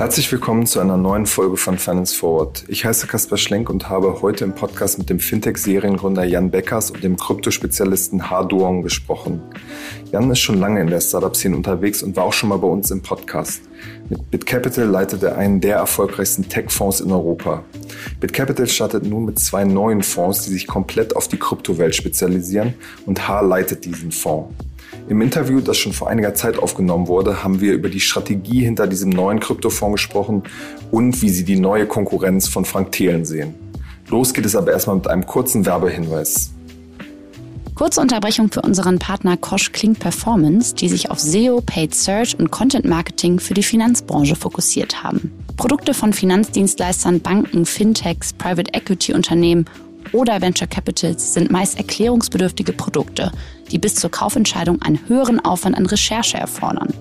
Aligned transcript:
Herzlich 0.00 0.32
willkommen 0.32 0.64
zu 0.64 0.80
einer 0.80 0.96
neuen 0.96 1.26
Folge 1.26 1.58
von 1.58 1.76
Finance 1.76 2.16
Forward. 2.16 2.64
Ich 2.68 2.86
heiße 2.86 3.06
Kaspar 3.06 3.36
Schlenk 3.36 3.68
und 3.68 3.90
habe 3.90 4.22
heute 4.22 4.44
im 4.44 4.54
Podcast 4.54 4.98
mit 4.98 5.10
dem 5.10 5.20
Fintech-Seriengründer 5.20 6.24
Jan 6.24 6.50
Beckers 6.50 6.90
und 6.90 7.04
dem 7.04 7.18
Kryptospezialisten 7.18 8.30
Ha 8.30 8.42
Duong 8.42 8.82
gesprochen. 8.82 9.42
Jan 10.10 10.30
ist 10.30 10.38
schon 10.38 10.58
lange 10.58 10.80
in 10.80 10.86
der 10.86 11.02
Startup-Szene 11.02 11.54
unterwegs 11.54 12.02
und 12.02 12.16
war 12.16 12.24
auch 12.24 12.32
schon 12.32 12.48
mal 12.48 12.56
bei 12.56 12.66
uns 12.66 12.90
im 12.90 13.02
Podcast. 13.02 13.60
Mit 14.08 14.30
BitCapital 14.30 14.86
leitet 14.86 15.22
er 15.22 15.36
einen 15.36 15.60
der 15.60 15.76
erfolgreichsten 15.76 16.48
Tech-Fonds 16.48 17.02
in 17.02 17.12
Europa. 17.12 17.62
BitCapital 18.20 18.66
startet 18.66 19.06
nun 19.06 19.24
mit 19.24 19.38
zwei 19.38 19.64
neuen 19.64 20.02
Fonds, 20.02 20.42
die 20.42 20.50
sich 20.50 20.66
komplett 20.66 21.16
auf 21.16 21.28
die 21.28 21.38
Kryptowelt 21.38 21.94
spezialisieren 21.94 22.74
und 23.06 23.28
Ha 23.28 23.40
leitet 23.40 23.84
diesen 23.84 24.12
Fonds. 24.12 24.54
Im 25.08 25.20
Interview, 25.22 25.60
das 25.60 25.76
schon 25.76 25.92
vor 25.92 26.08
einiger 26.08 26.34
Zeit 26.34 26.58
aufgenommen 26.58 27.08
wurde, 27.08 27.42
haben 27.42 27.60
wir 27.60 27.72
über 27.72 27.88
die 27.88 28.00
Strategie 28.00 28.64
hinter 28.64 28.86
diesem 28.86 29.10
neuen 29.10 29.40
Kryptofonds 29.40 29.94
gesprochen 29.94 30.42
und 30.90 31.20
wie 31.22 31.30
sie 31.30 31.44
die 31.44 31.58
neue 31.58 31.86
Konkurrenz 31.86 32.48
von 32.48 32.64
Frank 32.64 32.92
Thelen 32.92 33.24
sehen. 33.24 33.54
Los 34.08 34.34
geht 34.34 34.46
es 34.46 34.56
aber 34.56 34.72
erstmal 34.72 34.96
mit 34.96 35.08
einem 35.08 35.26
kurzen 35.26 35.66
Werbehinweis. 35.66 36.50
Kurze 37.74 38.00
Unterbrechung 38.00 38.50
für 38.52 38.60
unseren 38.60 38.98
Partner 38.98 39.36
Kosh 39.36 39.72
Kling 39.72 39.94
Performance, 39.94 40.74
die 40.74 40.88
sich 40.88 41.10
auf 41.10 41.18
SEO, 41.18 41.62
Paid 41.62 41.94
Search 41.94 42.38
und 42.38 42.50
Content 42.50 42.84
Marketing 42.84 43.40
für 43.40 43.54
die 43.54 43.62
Finanzbranche 43.62 44.36
fokussiert 44.36 45.02
haben. 45.02 45.32
Produkte 45.56 45.94
von 45.94 46.12
Finanzdienstleistern, 46.12 47.20
Banken, 47.20 47.66
Fintechs, 47.66 48.32
Private 48.32 48.72
Equity 48.74 49.12
Unternehmen 49.12 49.66
oder 50.12 50.40
Venture 50.40 50.66
Capitals 50.66 51.34
sind 51.34 51.50
meist 51.50 51.76
erklärungsbedürftige 51.76 52.72
Produkte, 52.72 53.32
die 53.70 53.78
bis 53.78 53.94
zur 53.94 54.10
Kaufentscheidung 54.10 54.82
einen 54.82 54.98
höheren 55.08 55.40
Aufwand 55.40 55.76
an 55.76 55.86
Recherche 55.86 56.38
erfordern. 56.38 56.92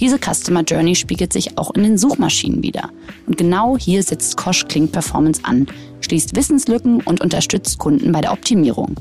Diese 0.00 0.18
Customer 0.18 0.62
Journey 0.62 0.94
spiegelt 0.94 1.32
sich 1.32 1.58
auch 1.58 1.72
in 1.74 1.82
den 1.82 1.98
Suchmaschinen 1.98 2.62
wieder. 2.62 2.90
Und 3.26 3.36
genau 3.36 3.76
hier 3.76 4.02
setzt 4.02 4.36
Kosh 4.36 4.66
Kling 4.68 4.88
Performance 4.88 5.40
an, 5.44 5.66
schließt 6.02 6.36
Wissenslücken 6.36 7.00
und 7.00 7.20
unterstützt 7.20 7.78
Kunden 7.78 8.12
bei 8.12 8.20
der 8.20 8.32
Optimierung. 8.32 8.94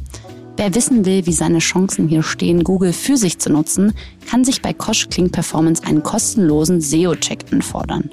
Wer 0.55 0.73
wissen 0.73 1.05
will, 1.05 1.27
wie 1.27 1.33
seine 1.33 1.59
Chancen 1.59 2.07
hier 2.07 2.23
stehen, 2.23 2.63
Google 2.63 2.93
für 2.93 3.15
sich 3.15 3.37
zu 3.37 3.51
nutzen, 3.51 3.93
kann 4.27 4.43
sich 4.43 4.63
bei 4.63 4.73
Kosh 4.73 5.07
Kling 5.07 5.29
Performance 5.29 5.83
einen 5.85 6.01
kostenlosen 6.01 6.81
SEO-Check 6.81 7.45
anfordern. 7.51 8.09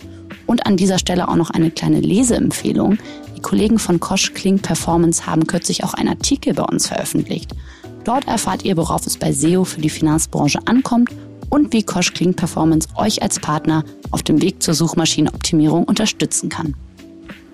Und 0.47 0.67
an 0.67 0.77
dieser 0.77 0.99
Stelle 0.99 1.29
auch 1.29 1.37
noch 1.37 1.51
eine 1.51 1.71
kleine 1.71 2.01
Leseempfehlung. 2.01 2.99
Die 3.37 3.41
Kollegen 3.41 3.79
von 3.79 4.01
Kosh 4.01 4.35
Kling 4.35 4.59
Performance 4.59 5.27
haben 5.27 5.47
kürzlich 5.47 5.85
auch 5.85 5.95
einen 5.95 6.09
Artikel 6.09 6.55
bei 6.55 6.65
uns 6.65 6.87
veröffentlicht. 6.87 7.51
Dort 8.05 8.27
erfahrt 8.29 8.65
ihr, 8.65 8.77
worauf 8.77 9.07
es 9.07 9.17
bei 9.17 9.33
SEO 9.33 9.65
für 9.65 9.81
die 9.81 9.91
Finanzbranche 9.91 10.59
ankommt 10.67 11.11
und 11.49 11.73
wie 11.73 11.83
Kosh 11.83 12.13
Kling 12.13 12.35
Performance 12.35 12.89
euch 12.97 13.23
als 13.23 13.41
Partner 13.41 13.85
auf 14.11 14.23
dem 14.23 14.43
Weg 14.43 14.63
zur 14.63 14.75
Suchmaschinenoptimierung 14.75 15.85
unterstützen 15.85 16.49
kann. 16.49 16.75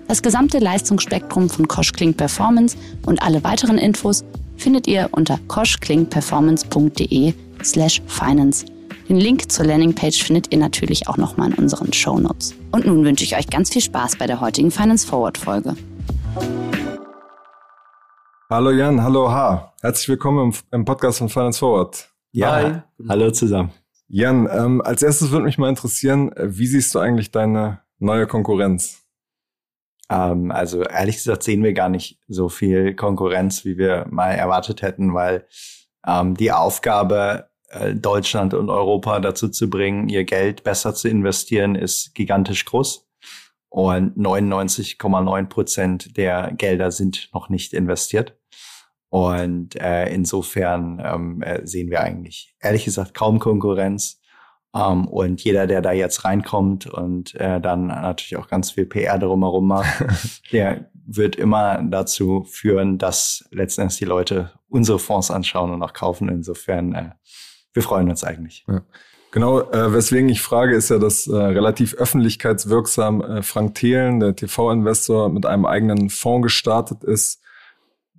Das 0.07 0.21
gesamte 0.21 0.59
Leistungsspektrum 0.59 1.49
von 1.49 1.67
Kosh 1.67 1.93
Kling 1.93 2.13
Performance 2.13 2.75
und 3.05 3.21
alle 3.21 3.43
weiteren 3.45 3.77
Infos 3.77 4.25
findet 4.57 4.87
ihr 4.87 5.07
unter 5.11 5.39
koshklingperformance.de 5.47 7.33
slash 7.63 8.01
finance. 8.07 8.65
Den 9.11 9.19
Link 9.19 9.51
zur 9.51 9.65
Landingpage 9.65 10.23
findet 10.23 10.53
ihr 10.53 10.57
natürlich 10.57 11.09
auch 11.09 11.17
nochmal 11.17 11.51
in 11.51 11.55
unseren 11.55 11.91
Shownotes. 11.91 12.55
Und 12.71 12.85
nun 12.85 13.03
wünsche 13.03 13.25
ich 13.25 13.35
euch 13.35 13.49
ganz 13.49 13.69
viel 13.69 13.81
Spaß 13.81 14.15
bei 14.15 14.25
der 14.25 14.39
heutigen 14.39 14.71
Finance 14.71 15.05
Forward 15.05 15.37
Folge. 15.37 15.75
Hallo 18.49 18.71
Jan, 18.71 19.03
hallo 19.03 19.29
Ha. 19.29 19.73
Herzlich 19.81 20.07
willkommen 20.07 20.53
im, 20.53 20.59
im 20.71 20.85
Podcast 20.85 21.17
von 21.17 21.27
Finance 21.27 21.59
Forward. 21.59 22.09
Ja, 22.31 22.51
Hi. 22.53 22.81
hallo 23.09 23.31
zusammen. 23.31 23.71
Jan, 24.07 24.47
ähm, 24.49 24.81
als 24.81 25.03
erstes 25.03 25.29
würde 25.31 25.43
mich 25.43 25.57
mal 25.57 25.67
interessieren, 25.67 26.31
wie 26.37 26.67
siehst 26.67 26.95
du 26.95 26.99
eigentlich 26.99 27.31
deine 27.31 27.81
neue 27.99 28.27
Konkurrenz? 28.27 29.01
Ähm, 30.09 30.51
also 30.51 30.83
ehrlich 30.83 31.17
gesagt 31.17 31.43
sehen 31.43 31.65
wir 31.65 31.73
gar 31.73 31.89
nicht 31.89 32.17
so 32.29 32.47
viel 32.47 32.95
Konkurrenz, 32.95 33.65
wie 33.65 33.77
wir 33.77 34.07
mal 34.09 34.31
erwartet 34.31 34.81
hätten, 34.81 35.13
weil 35.13 35.45
ähm, 36.07 36.35
die 36.35 36.53
Aufgabe, 36.53 37.50
Deutschland 37.95 38.53
und 38.53 38.69
Europa 38.69 39.19
dazu 39.19 39.49
zu 39.49 39.69
bringen, 39.69 40.09
ihr 40.09 40.23
Geld 40.23 40.63
besser 40.63 40.93
zu 40.93 41.07
investieren, 41.07 41.75
ist 41.75 42.13
gigantisch 42.15 42.65
groß. 42.65 43.07
Und 43.69 44.17
99,9 44.17 45.45
Prozent 45.47 46.17
der 46.17 46.51
Gelder 46.51 46.91
sind 46.91 47.29
noch 47.33 47.47
nicht 47.47 47.73
investiert. 47.73 48.37
Und 49.09 49.75
äh, 49.75 50.13
insofern 50.13 51.01
ähm, 51.03 51.41
äh, 51.41 51.65
sehen 51.65 51.89
wir 51.89 52.01
eigentlich, 52.01 52.55
ehrlich 52.61 52.85
gesagt, 52.85 53.13
kaum 53.13 53.39
Konkurrenz. 53.39 54.21
Ähm, 54.73 55.07
und 55.07 55.43
jeder, 55.43 55.67
der 55.67 55.81
da 55.81 55.91
jetzt 55.91 56.23
reinkommt 56.23 56.87
und 56.87 57.35
äh, 57.35 57.59
dann 57.59 57.87
natürlich 57.87 58.37
auch 58.37 58.47
ganz 58.47 58.71
viel 58.71 58.85
PR 58.85 59.19
drumherum 59.19 59.67
macht, 59.67 60.05
der 60.51 60.89
wird 60.93 61.35
immer 61.35 61.81
dazu 61.83 62.43
führen, 62.43 62.97
dass 62.97 63.47
letztendlich 63.51 63.99
die 63.99 64.05
Leute 64.05 64.51
unsere 64.69 64.99
Fonds 64.99 65.29
anschauen 65.29 65.71
und 65.71 65.83
auch 65.83 65.93
kaufen. 65.93 66.29
Insofern, 66.29 66.93
äh, 66.93 67.09
wir 67.73 67.83
freuen 67.83 68.09
uns 68.09 68.23
eigentlich. 68.23 68.65
Ja. 68.67 68.81
Genau, 69.31 69.61
äh, 69.61 69.93
weswegen 69.93 70.27
ich 70.27 70.41
frage, 70.41 70.75
ist 70.75 70.89
ja, 70.89 70.99
dass 70.99 71.25
äh, 71.27 71.35
relativ 71.35 71.93
öffentlichkeitswirksam 71.93 73.21
äh, 73.21 73.43
Frank 73.43 73.75
Thelen, 73.75 74.19
der 74.19 74.35
TV-Investor, 74.35 75.29
mit 75.29 75.45
einem 75.45 75.65
eigenen 75.65 76.09
Fonds 76.09 76.43
gestartet 76.43 77.03
ist 77.03 77.41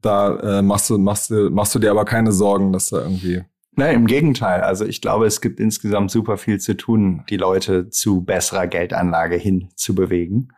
da 0.02 0.58
äh, 0.58 0.62
machst, 0.62 0.90
du, 0.90 0.98
machst, 0.98 1.30
du, 1.30 1.48
machst 1.50 1.74
du 1.74 1.78
dir 1.78 1.90
aber 1.90 2.04
keine 2.04 2.32
Sorgen, 2.32 2.72
dass 2.72 2.90
da 2.90 2.98
irgendwie. 2.98 3.42
Nein, 3.74 3.94
im 3.94 4.06
Gegenteil. 4.06 4.60
Also 4.60 4.84
ich 4.84 5.00
glaube, 5.00 5.26
es 5.26 5.40
gibt 5.40 5.58
insgesamt 5.58 6.10
super 6.10 6.36
viel 6.36 6.60
zu 6.60 6.76
tun, 6.76 7.24
die 7.30 7.38
Leute 7.38 7.88
zu 7.88 8.22
besserer 8.22 8.66
Geldanlage 8.66 9.36
hin 9.36 9.70
zu 9.76 9.94
bewegen. 9.94 10.48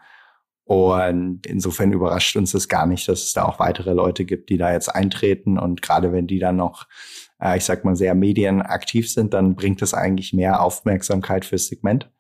Und 0.65 1.47
insofern 1.47 1.93
überrascht 1.93 2.37
uns 2.37 2.53
das 2.53 2.69
gar 2.69 2.87
nicht, 2.87 3.07
dass 3.07 3.23
es 3.23 3.33
da 3.35 3.45
auch 3.45 3.61
weitere 3.61 3.93
Leute 3.93 4.25
gibt, 4.25 4.49
die 4.49 4.57
da 4.57 4.73
jetzt 4.73 4.89
eintreten. 4.89 5.59
Und 5.59 5.83
gerade 5.83 6.11
wenn 6.13 6.27
die 6.27 6.39
dann 6.41 6.57
noch, 6.57 6.87
äh, 7.45 7.57
ich 7.57 7.65
sag 7.65 7.85
mal, 7.85 7.95
sehr 7.95 8.15
medienaktiv 8.15 9.11
sind, 9.11 9.35
dann 9.35 9.55
bringt 9.55 9.83
es 9.83 9.95
eigentlich 9.95 10.33
mehr 10.33 10.63
Aufmerksamkeit 10.63 11.45
fürs 11.45 11.67
Segment. 11.67 12.11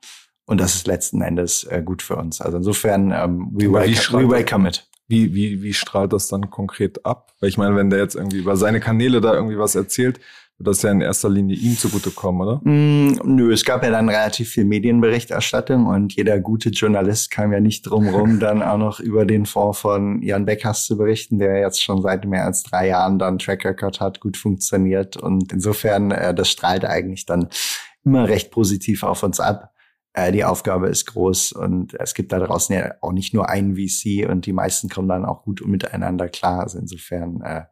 Und 0.46 0.60
das 0.60 0.74
ist 0.74 0.86
letzten 0.86 1.22
Endes 1.22 1.64
äh, 1.64 1.82
gut 1.82 2.02
für 2.02 2.16
uns. 2.16 2.40
Also 2.40 2.58
insofern, 2.58 3.12
ähm, 3.12 3.48
we, 3.52 3.72
welcome, 3.72 4.22
we 4.22 4.30
welcome 4.30 4.68
it. 4.68 4.86
Wie, 5.06 5.34
wie, 5.34 5.62
wie 5.62 5.74
strahlt 5.74 6.12
das 6.12 6.28
dann 6.28 6.50
konkret 6.50 7.04
ab? 7.04 7.32
Weil 7.40 7.48
ich 7.48 7.58
meine, 7.58 7.76
wenn 7.76 7.90
der 7.90 7.98
jetzt 7.98 8.14
irgendwie 8.14 8.38
über 8.38 8.56
seine 8.56 8.80
Kanäle 8.80 9.20
da 9.20 9.34
irgendwie 9.34 9.58
was 9.58 9.74
erzählt, 9.74 10.20
das 10.58 10.82
ja 10.82 10.90
in 10.90 11.00
erster 11.00 11.28
Linie 11.28 11.56
ihm 11.56 11.76
zugutekommen, 11.76 12.42
oder? 12.42 12.60
Mm, 12.62 13.18
nö, 13.24 13.52
es 13.52 13.64
gab 13.64 13.82
ja 13.82 13.90
dann 13.90 14.08
relativ 14.08 14.50
viel 14.50 14.64
Medienberichterstattung 14.64 15.86
und 15.86 16.14
jeder 16.14 16.38
gute 16.40 16.70
Journalist 16.70 17.30
kam 17.30 17.52
ja 17.52 17.60
nicht 17.60 17.82
drum 17.82 18.08
rum, 18.08 18.38
dann 18.40 18.62
auch 18.62 18.78
noch 18.78 19.00
über 19.00 19.24
den 19.26 19.46
Fonds 19.46 19.80
von 19.80 20.22
Jan 20.22 20.44
Beckers 20.44 20.86
zu 20.86 20.96
berichten, 20.96 21.38
der 21.38 21.58
jetzt 21.58 21.82
schon 21.82 22.02
seit 22.02 22.24
mehr 22.24 22.44
als 22.44 22.62
drei 22.62 22.88
Jahren 22.88 23.18
dann 23.18 23.38
Track 23.38 23.64
Record 23.64 24.00
hat, 24.00 24.20
gut 24.20 24.36
funktioniert 24.36 25.16
und 25.16 25.52
insofern, 25.52 26.12
äh, 26.12 26.34
das 26.34 26.50
strahlt 26.50 26.84
eigentlich 26.84 27.26
dann 27.26 27.48
immer 28.04 28.28
recht 28.28 28.50
positiv 28.50 29.02
auf 29.02 29.22
uns 29.22 29.40
ab. 29.40 29.70
Äh, 30.12 30.30
die 30.30 30.44
Aufgabe 30.44 30.88
ist 30.88 31.06
groß 31.06 31.52
und 31.52 31.94
es 31.94 32.14
gibt 32.14 32.30
da 32.30 32.38
draußen 32.38 32.74
ja 32.76 32.94
auch 33.00 33.12
nicht 33.12 33.34
nur 33.34 33.48
einen 33.48 33.74
VC 33.74 34.28
und 34.28 34.46
die 34.46 34.52
meisten 34.52 34.88
kommen 34.88 35.08
dann 35.08 35.24
auch 35.24 35.42
gut 35.42 35.66
miteinander 35.66 36.28
klar. 36.28 36.60
Also 36.60 36.78
insofern 36.78 37.40
äh, 37.42 37.56
äh, 37.58 37.64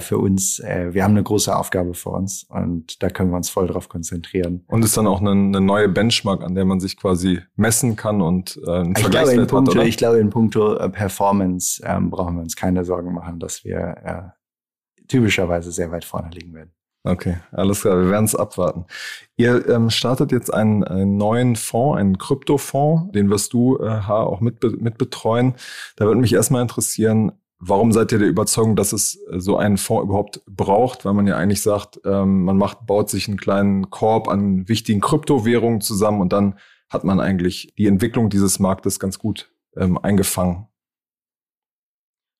für 0.00 0.18
uns, 0.18 0.58
äh, 0.58 0.92
wir 0.92 1.04
haben 1.04 1.12
eine 1.12 1.22
große 1.22 1.54
Aufgabe 1.54 1.94
vor 1.94 2.14
uns 2.14 2.44
und 2.44 3.02
da 3.02 3.08
können 3.08 3.30
wir 3.30 3.36
uns 3.36 3.48
voll 3.48 3.68
drauf 3.68 3.88
konzentrieren. 3.88 4.64
Und 4.66 4.84
ist 4.84 4.96
dann 4.96 5.06
auch 5.06 5.20
eine, 5.20 5.30
eine 5.30 5.60
neue 5.60 5.88
Benchmark, 5.88 6.42
an 6.42 6.54
der 6.54 6.64
man 6.64 6.80
sich 6.80 6.96
quasi 6.96 7.40
messen 7.54 7.94
kann 7.94 8.20
und 8.20 8.60
äh, 8.66 8.70
einen 8.70 8.94
ich 8.96 9.08
glaube, 9.08 9.32
in 9.32 9.46
puncto, 9.46 9.70
hat, 9.70 9.76
oder? 9.76 9.86
Ich 9.86 9.96
glaube, 9.96 10.18
in 10.18 10.30
puncto 10.30 10.76
äh, 10.76 10.90
Performance 10.90 11.80
ähm, 11.84 12.10
brauchen 12.10 12.34
wir 12.34 12.42
uns 12.42 12.56
keine 12.56 12.84
Sorgen 12.84 13.14
machen, 13.14 13.38
dass 13.38 13.64
wir 13.64 13.78
äh, 14.04 15.06
typischerweise 15.06 15.70
sehr 15.70 15.92
weit 15.92 16.04
vorne 16.04 16.30
liegen 16.30 16.52
werden. 16.52 16.72
Okay, 17.04 17.36
alles 17.52 17.82
klar, 17.82 18.00
wir 18.00 18.10
werden 18.10 18.24
es 18.24 18.34
abwarten. 18.34 18.86
Ihr 19.36 19.68
ähm, 19.68 19.90
startet 19.90 20.32
jetzt 20.32 20.52
einen, 20.52 20.82
einen, 20.82 21.16
neuen 21.16 21.54
Fonds, 21.54 22.00
einen 22.00 22.18
Kryptofonds, 22.18 23.12
den 23.12 23.30
wirst 23.30 23.52
du, 23.52 23.78
äh, 23.78 23.88
H, 23.88 24.24
auch 24.24 24.40
mit, 24.40 24.60
mit 24.80 24.98
betreuen. 24.98 25.54
Da 25.94 26.06
würde 26.06 26.20
mich 26.20 26.32
erstmal 26.32 26.62
interessieren, 26.62 27.30
warum 27.58 27.92
seid 27.92 28.12
ihr 28.12 28.18
der 28.18 28.28
Überzeugung, 28.28 28.76
dass 28.76 28.92
es 28.92 29.18
äh, 29.30 29.40
so 29.40 29.56
einen 29.56 29.76
Fonds 29.76 30.04
überhaupt 30.04 30.42
braucht? 30.46 31.04
Weil 31.04 31.14
man 31.14 31.26
ja 31.26 31.36
eigentlich 31.36 31.62
sagt, 31.62 32.00
ähm, 32.04 32.44
man 32.44 32.56
macht, 32.56 32.86
baut 32.86 33.10
sich 33.10 33.28
einen 33.28 33.38
kleinen 33.38 33.90
Korb 33.90 34.28
an 34.28 34.68
wichtigen 34.68 35.00
Kryptowährungen 35.00 35.80
zusammen 35.80 36.20
und 36.20 36.32
dann 36.32 36.58
hat 36.88 37.04
man 37.04 37.20
eigentlich 37.20 37.74
die 37.76 37.86
Entwicklung 37.86 38.30
dieses 38.30 38.58
Marktes 38.58 39.00
ganz 39.00 39.18
gut 39.18 39.50
ähm, 39.76 39.98
eingefangen. 39.98 40.68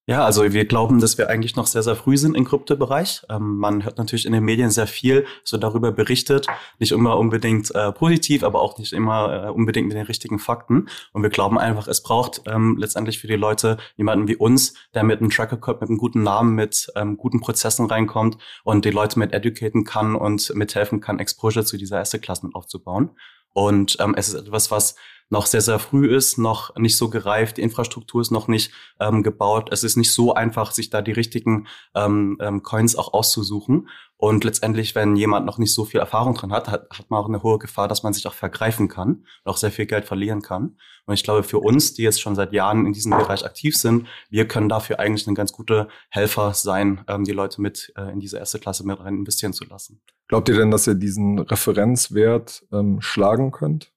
Ja, 0.09 0.25
also 0.25 0.53
wir 0.53 0.67
glauben, 0.67 1.01
dass 1.01 1.19
wir 1.19 1.29
eigentlich 1.29 1.57
noch 1.57 1.67
sehr, 1.67 1.83
sehr 1.83 1.97
früh 1.97 2.17
sind 2.17 2.37
im 2.37 2.45
Kryptobereich. 2.45 3.23
Ähm, 3.29 3.57
man 3.57 3.83
hört 3.83 3.99
natürlich 3.99 4.25
in 4.25 4.33
den 4.33 4.45
Medien 4.45 4.71
sehr 4.71 4.87
viel 4.87 5.27
so 5.43 5.57
darüber 5.57 5.91
berichtet, 5.91 6.47
nicht 6.79 6.93
immer 6.93 7.19
unbedingt 7.19 7.75
äh, 7.75 7.91
positiv, 7.91 8.45
aber 8.45 8.63
auch 8.63 8.79
nicht 8.79 8.93
immer 8.93 9.47
äh, 9.47 9.51
unbedingt 9.51 9.89
mit 9.89 9.97
den 9.97 10.07
richtigen 10.07 10.39
Fakten. 10.39 10.89
Und 11.13 11.25
wir 11.25 11.31
glauben 11.31 11.59
einfach, 11.59 11.89
es 11.89 12.05
braucht 12.05 12.43
ähm, 12.47 12.77
letztendlich 12.79 13.19
für 13.19 13.27
die 13.27 13.35
Leute 13.35 13.79
jemanden 13.97 14.29
wie 14.29 14.37
uns, 14.37 14.75
der 14.95 15.03
mit 15.03 15.19
einem 15.19 15.31
Track 15.31 15.51
Record, 15.51 15.81
mit 15.81 15.91
einem 15.91 15.99
guten 15.99 16.23
Namen, 16.23 16.55
mit 16.55 16.87
ähm, 16.95 17.17
guten 17.17 17.41
Prozessen 17.41 17.87
reinkommt 17.87 18.39
und 18.63 18.85
die 18.85 18.93
Leute 18.93 19.19
mit 19.19 19.33
educaten 19.33 19.83
kann 19.83 20.15
und 20.15 20.55
mithelfen 20.55 21.01
kann, 21.01 21.19
Exposure 21.19 21.65
zu 21.65 21.77
dieser 21.79 21.99
Asset-Klasse 21.99 22.49
aufzubauen. 22.53 23.11
Und 23.53 23.97
ähm, 23.99 24.15
es 24.17 24.29
ist 24.29 24.35
etwas, 24.35 24.71
was 24.71 24.95
noch 25.29 25.47
sehr, 25.47 25.61
sehr 25.61 25.79
früh 25.79 26.15
ist, 26.15 26.39
noch 26.39 26.75
nicht 26.77 26.97
so 26.97 27.11
gereift, 27.11 27.57
die 27.57 27.63
Infrastruktur 27.63 28.21
ist 28.21 28.31
noch 28.31 28.49
nicht 28.49 28.73
ähm, 29.01 29.23
gebaut. 29.23 29.71
Es 29.73 29.83
ist 29.83 29.97
nicht 29.97 30.13
so 30.13 30.35
einfach, 30.35 30.73
sich 30.73 30.91
da 30.91 31.03
die 31.03 31.13
richtigen 31.13 31.67
ähm, 31.95 32.39
ähm, 32.41 32.63
Coins 32.63 32.97
auch 32.97 33.13
auszusuchen. 33.13 33.89
Und 34.19 34.45
letztendlich, 34.45 34.95
wenn 34.95 35.17
jemand 35.17 35.45
noch 35.45 35.59
nicht 35.59 35.75
so 35.75 35.85
viel 35.85 36.01
Erfahrung 36.01 36.35
drin 36.35 36.53
hat, 36.53 36.69
hat, 36.69 36.89
hat 36.91 37.11
man 37.11 37.21
auch 37.21 37.29
eine 37.29 37.43
hohe 37.43 37.59
Gefahr, 37.59 37.87
dass 37.87 38.03
man 38.03 38.13
sich 38.13 38.27
auch 38.27 38.35
vergreifen 38.35 38.89
kann 38.89 39.25
und 39.45 39.53
auch 39.53 39.59
sehr 39.59 39.71
viel 39.71 39.87
Geld 39.87 40.07
verlieren 40.07 40.43
kann. 40.43 40.77
Und 41.05 41.15
ich 41.15 41.23
glaube, 41.23 41.43
für 41.43 41.59
uns, 41.59 41.95
die 41.95 42.03
jetzt 42.03 42.21
schon 42.21 42.35
seit 42.35 42.53
Jahren 42.53 42.87
in 42.87 42.93
diesem 42.93 43.11
Bereich 43.11 43.45
aktiv 43.45 43.77
sind, 43.77 44.07
wir 44.31 44.49
können 44.49 44.69
dafür 44.69 45.01
eigentlich 45.01 45.27
ein 45.27 45.35
ganz 45.35 45.53
guter 45.53 45.89
Helfer 46.09 46.55
sein, 46.55 47.05
ähm, 47.09 47.25
die 47.25 47.33
Leute 47.33 47.61
mit 47.61 47.93
äh, 47.97 48.11
in 48.13 48.21
diese 48.21 48.39
erste 48.39 48.59
Klasse 48.59 48.87
mit 48.87 48.99
rein 48.99 49.17
investieren 49.17 49.53
zu 49.53 49.65
lassen. 49.65 50.01
Glaubt 50.29 50.49
ihr 50.49 50.57
denn, 50.57 50.71
dass 50.71 50.87
ihr 50.87 50.95
diesen 50.95 51.39
Referenzwert 51.39 52.65
ähm, 52.73 53.01
schlagen 53.01 53.53
könnt? 53.53 53.93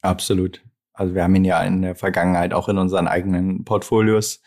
Absolut. 0.00 0.62
Also 0.92 1.14
wir 1.14 1.22
haben 1.22 1.34
ihn 1.34 1.44
ja 1.44 1.62
in 1.62 1.82
der 1.82 1.94
Vergangenheit 1.94 2.52
auch 2.52 2.68
in 2.68 2.78
unseren 2.78 3.06
eigenen 3.06 3.64
Portfolios 3.64 4.40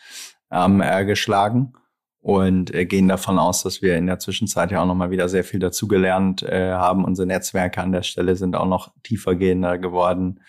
ähm, 0.50 0.80
äh, 0.82 1.04
geschlagen 1.04 1.72
und 2.20 2.72
äh, 2.74 2.84
gehen 2.84 3.08
davon 3.08 3.38
aus, 3.38 3.62
dass 3.62 3.82
wir 3.82 3.96
in 3.96 4.06
der 4.06 4.18
Zwischenzeit 4.18 4.70
ja 4.70 4.82
auch 4.82 4.86
nochmal 4.86 5.10
wieder 5.10 5.28
sehr 5.28 5.44
viel 5.44 5.60
dazugelernt 5.60 6.42
äh, 6.42 6.72
haben. 6.72 7.04
Unsere 7.04 7.26
Netzwerke 7.26 7.80
an 7.80 7.92
der 7.92 8.02
Stelle 8.02 8.36
sind 8.36 8.54
auch 8.54 8.66
noch 8.66 8.92
tiefergehender 9.02 9.78
geworden. 9.78 10.40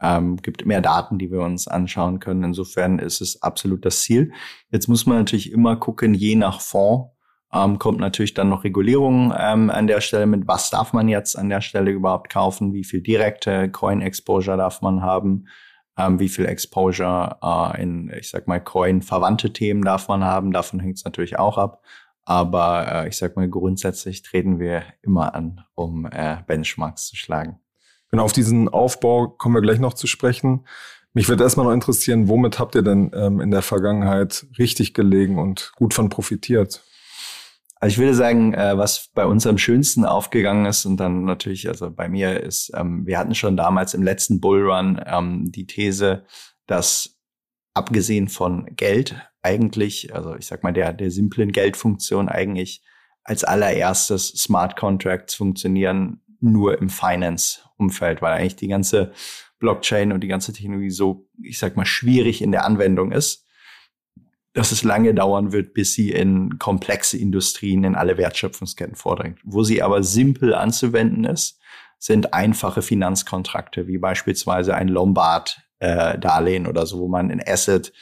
Ähm, 0.00 0.36
gibt 0.36 0.66
mehr 0.66 0.80
Daten, 0.80 1.18
die 1.18 1.30
wir 1.30 1.40
uns 1.40 1.68
anschauen 1.68 2.18
können. 2.18 2.42
Insofern 2.42 2.98
ist 2.98 3.20
es 3.20 3.40
absolut 3.40 3.84
das 3.86 4.00
Ziel. 4.00 4.32
Jetzt 4.70 4.88
muss 4.88 5.06
man 5.06 5.18
natürlich 5.18 5.52
immer 5.52 5.76
gucken, 5.76 6.12
je 6.12 6.34
nach 6.34 6.60
Fonds, 6.60 7.11
ähm, 7.54 7.78
kommt 7.78 8.00
natürlich 8.00 8.34
dann 8.34 8.48
noch 8.48 8.64
Regulierung 8.64 9.32
ähm, 9.36 9.70
an 9.70 9.86
der 9.86 10.00
Stelle 10.00 10.26
mit, 10.26 10.48
was 10.48 10.70
darf 10.70 10.92
man 10.92 11.08
jetzt 11.08 11.36
an 11.36 11.48
der 11.48 11.60
Stelle 11.60 11.90
überhaupt 11.90 12.30
kaufen, 12.30 12.72
wie 12.72 12.84
viel 12.84 13.02
direkte 13.02 13.70
Coin-Exposure 13.70 14.56
darf 14.56 14.80
man 14.80 15.02
haben, 15.02 15.48
ähm, 15.98 16.18
wie 16.18 16.28
viel 16.28 16.46
Exposure 16.46 17.38
äh, 17.42 17.82
in, 17.82 18.10
ich 18.18 18.30
sag 18.30 18.48
mal, 18.48 18.60
Coin-verwandte 18.60 19.52
Themen 19.52 19.84
darf 19.84 20.08
man 20.08 20.24
haben. 20.24 20.52
Davon 20.52 20.80
hängt 20.80 20.96
es 20.96 21.04
natürlich 21.04 21.38
auch 21.38 21.58
ab. 21.58 21.82
Aber 22.24 22.86
äh, 22.90 23.08
ich 23.08 23.16
sag 23.16 23.36
mal, 23.36 23.48
grundsätzlich 23.48 24.22
treten 24.22 24.58
wir 24.58 24.84
immer 25.02 25.34
an, 25.34 25.64
um 25.74 26.06
äh, 26.06 26.36
Benchmarks 26.46 27.08
zu 27.08 27.16
schlagen. 27.16 27.58
Genau, 28.10 28.24
auf 28.24 28.32
diesen 28.32 28.68
Aufbau 28.68 29.28
kommen 29.28 29.56
wir 29.56 29.62
gleich 29.62 29.80
noch 29.80 29.94
zu 29.94 30.06
sprechen. 30.06 30.66
Mich 31.14 31.28
würde 31.28 31.44
erstmal 31.44 31.66
noch 31.66 31.72
interessieren, 31.72 32.28
womit 32.28 32.58
habt 32.58 32.74
ihr 32.74 32.82
denn 32.82 33.10
ähm, 33.14 33.40
in 33.40 33.50
der 33.50 33.62
Vergangenheit 33.62 34.46
richtig 34.58 34.94
gelegen 34.94 35.38
und 35.38 35.72
gut 35.76 35.92
von 35.92 36.08
profitiert? 36.08 36.82
Also 37.82 37.94
ich 37.94 37.98
würde 37.98 38.14
sagen, 38.14 38.54
äh, 38.54 38.78
was 38.78 39.08
bei 39.12 39.26
uns 39.26 39.44
am 39.44 39.58
schönsten 39.58 40.04
aufgegangen 40.04 40.66
ist 40.66 40.86
und 40.86 40.98
dann 40.98 41.24
natürlich, 41.24 41.66
also 41.66 41.90
bei 41.90 42.08
mir 42.08 42.40
ist, 42.40 42.70
ähm, 42.76 43.04
wir 43.08 43.18
hatten 43.18 43.34
schon 43.34 43.56
damals 43.56 43.92
im 43.94 44.04
letzten 44.04 44.40
Bullrun 44.40 45.00
ähm, 45.04 45.50
die 45.50 45.66
These, 45.66 46.24
dass 46.68 47.18
abgesehen 47.74 48.28
von 48.28 48.66
Geld 48.76 49.16
eigentlich, 49.42 50.14
also 50.14 50.36
ich 50.36 50.46
sag 50.46 50.62
mal 50.62 50.72
der 50.72 50.92
der 50.92 51.10
simplen 51.10 51.50
Geldfunktion 51.50 52.28
eigentlich 52.28 52.84
als 53.24 53.42
allererstes 53.42 54.28
Smart 54.28 54.76
Contracts 54.76 55.34
funktionieren 55.34 56.20
nur 56.38 56.80
im 56.80 56.88
Finance-Umfeld, 56.88 58.22
weil 58.22 58.34
eigentlich 58.34 58.54
die 58.54 58.68
ganze 58.68 59.10
Blockchain 59.58 60.12
und 60.12 60.20
die 60.20 60.28
ganze 60.28 60.52
Technologie 60.52 60.90
so, 60.90 61.28
ich 61.42 61.58
sag 61.58 61.76
mal, 61.76 61.84
schwierig 61.84 62.42
in 62.42 62.52
der 62.52 62.64
Anwendung 62.64 63.10
ist 63.10 63.44
dass 64.54 64.72
es 64.72 64.82
lange 64.82 65.14
dauern 65.14 65.52
wird, 65.52 65.72
bis 65.74 65.94
sie 65.94 66.10
in 66.10 66.58
komplexe 66.58 67.16
Industrien, 67.16 67.84
in 67.84 67.94
alle 67.94 68.18
Wertschöpfungsketten 68.18 68.96
vordringt. 68.96 69.38
Wo 69.44 69.62
sie 69.62 69.82
aber 69.82 70.02
simpel 70.02 70.54
anzuwenden 70.54 71.24
ist, 71.24 71.58
sind 71.98 72.34
einfache 72.34 72.82
Finanzkontrakte, 72.82 73.86
wie 73.86 73.98
beispielsweise 73.98 74.74
ein 74.74 74.88
Lombard-Darlehen 74.88 76.66
äh, 76.66 76.68
oder 76.68 76.84
so, 76.84 76.98
wo 76.98 77.08
man 77.08 77.30
ein 77.30 77.40
Asset 77.46 77.92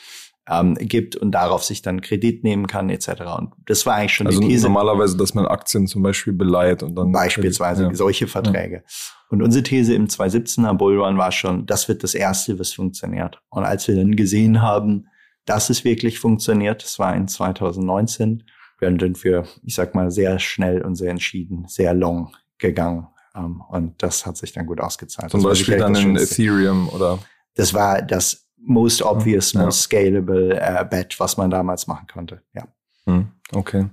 ähm, 0.48 0.74
gibt 0.74 1.16
und 1.16 1.32
darauf 1.32 1.62
sich 1.62 1.82
dann 1.82 2.00
Kredit 2.00 2.42
nehmen 2.42 2.66
kann, 2.66 2.90
etc. 2.90 3.08
Und 3.38 3.52
das 3.66 3.86
war 3.86 3.96
eigentlich 3.96 4.14
schon 4.14 4.26
also 4.26 4.40
die 4.40 4.48
These. 4.48 4.66
normalerweise, 4.66 5.16
dass 5.16 5.34
man 5.34 5.46
Aktien 5.46 5.86
zum 5.86 6.02
Beispiel 6.02 6.32
beleiht 6.32 6.82
und 6.82 6.96
dann 6.96 7.12
beispielsweise 7.12 7.84
ja. 7.84 7.94
solche 7.94 8.26
Verträge. 8.26 8.76
Ja. 8.76 8.82
Und 9.28 9.42
unsere 9.42 9.62
These 9.62 9.94
im 9.94 10.06
2017er 10.06 10.74
Bullrun 10.74 11.16
war 11.16 11.30
schon, 11.30 11.66
das 11.66 11.86
wird 11.86 12.02
das 12.02 12.14
erste, 12.14 12.58
was 12.58 12.72
funktioniert. 12.72 13.40
Und 13.50 13.64
als 13.64 13.86
wir 13.86 13.94
dann 13.94 14.16
gesehen 14.16 14.60
haben, 14.60 15.06
dass 15.50 15.68
es 15.68 15.82
wirklich 15.82 16.20
funktioniert. 16.20 16.84
Das 16.84 17.00
war 17.00 17.16
in 17.16 17.26
2019. 17.26 18.44
Wir 18.78 18.88
sind 18.88 19.24
wir, 19.24 19.44
ich 19.64 19.74
sag 19.74 19.96
mal, 19.96 20.12
sehr 20.12 20.38
schnell 20.38 20.82
und 20.82 20.94
sehr 20.94 21.10
entschieden, 21.10 21.66
sehr 21.66 21.92
long 21.92 22.36
gegangen. 22.58 23.08
Um, 23.34 23.44
ähm, 23.44 23.62
und 23.68 24.02
das 24.02 24.26
hat 24.26 24.36
sich 24.36 24.52
dann 24.52 24.66
gut 24.66 24.80
ausgezahlt. 24.80 25.32
Zum 25.32 25.42
Beispiel 25.42 25.76
dann 25.76 25.96
in 25.96 26.16
Ethereum 26.16 26.88
oder? 26.88 27.18
Das 27.54 27.74
war 27.74 28.00
das 28.00 28.46
most 28.58 29.02
obvious, 29.02 29.52
ja. 29.52 29.64
most 29.64 29.82
scalable 29.82 30.54
uh, 30.54 30.84
bet, 30.84 31.18
was 31.18 31.36
man 31.36 31.50
damals 31.50 31.88
machen 31.88 32.06
konnte. 32.06 32.42
Ja. 32.54 32.68
Hm, 33.06 33.28
okay. 33.52 33.88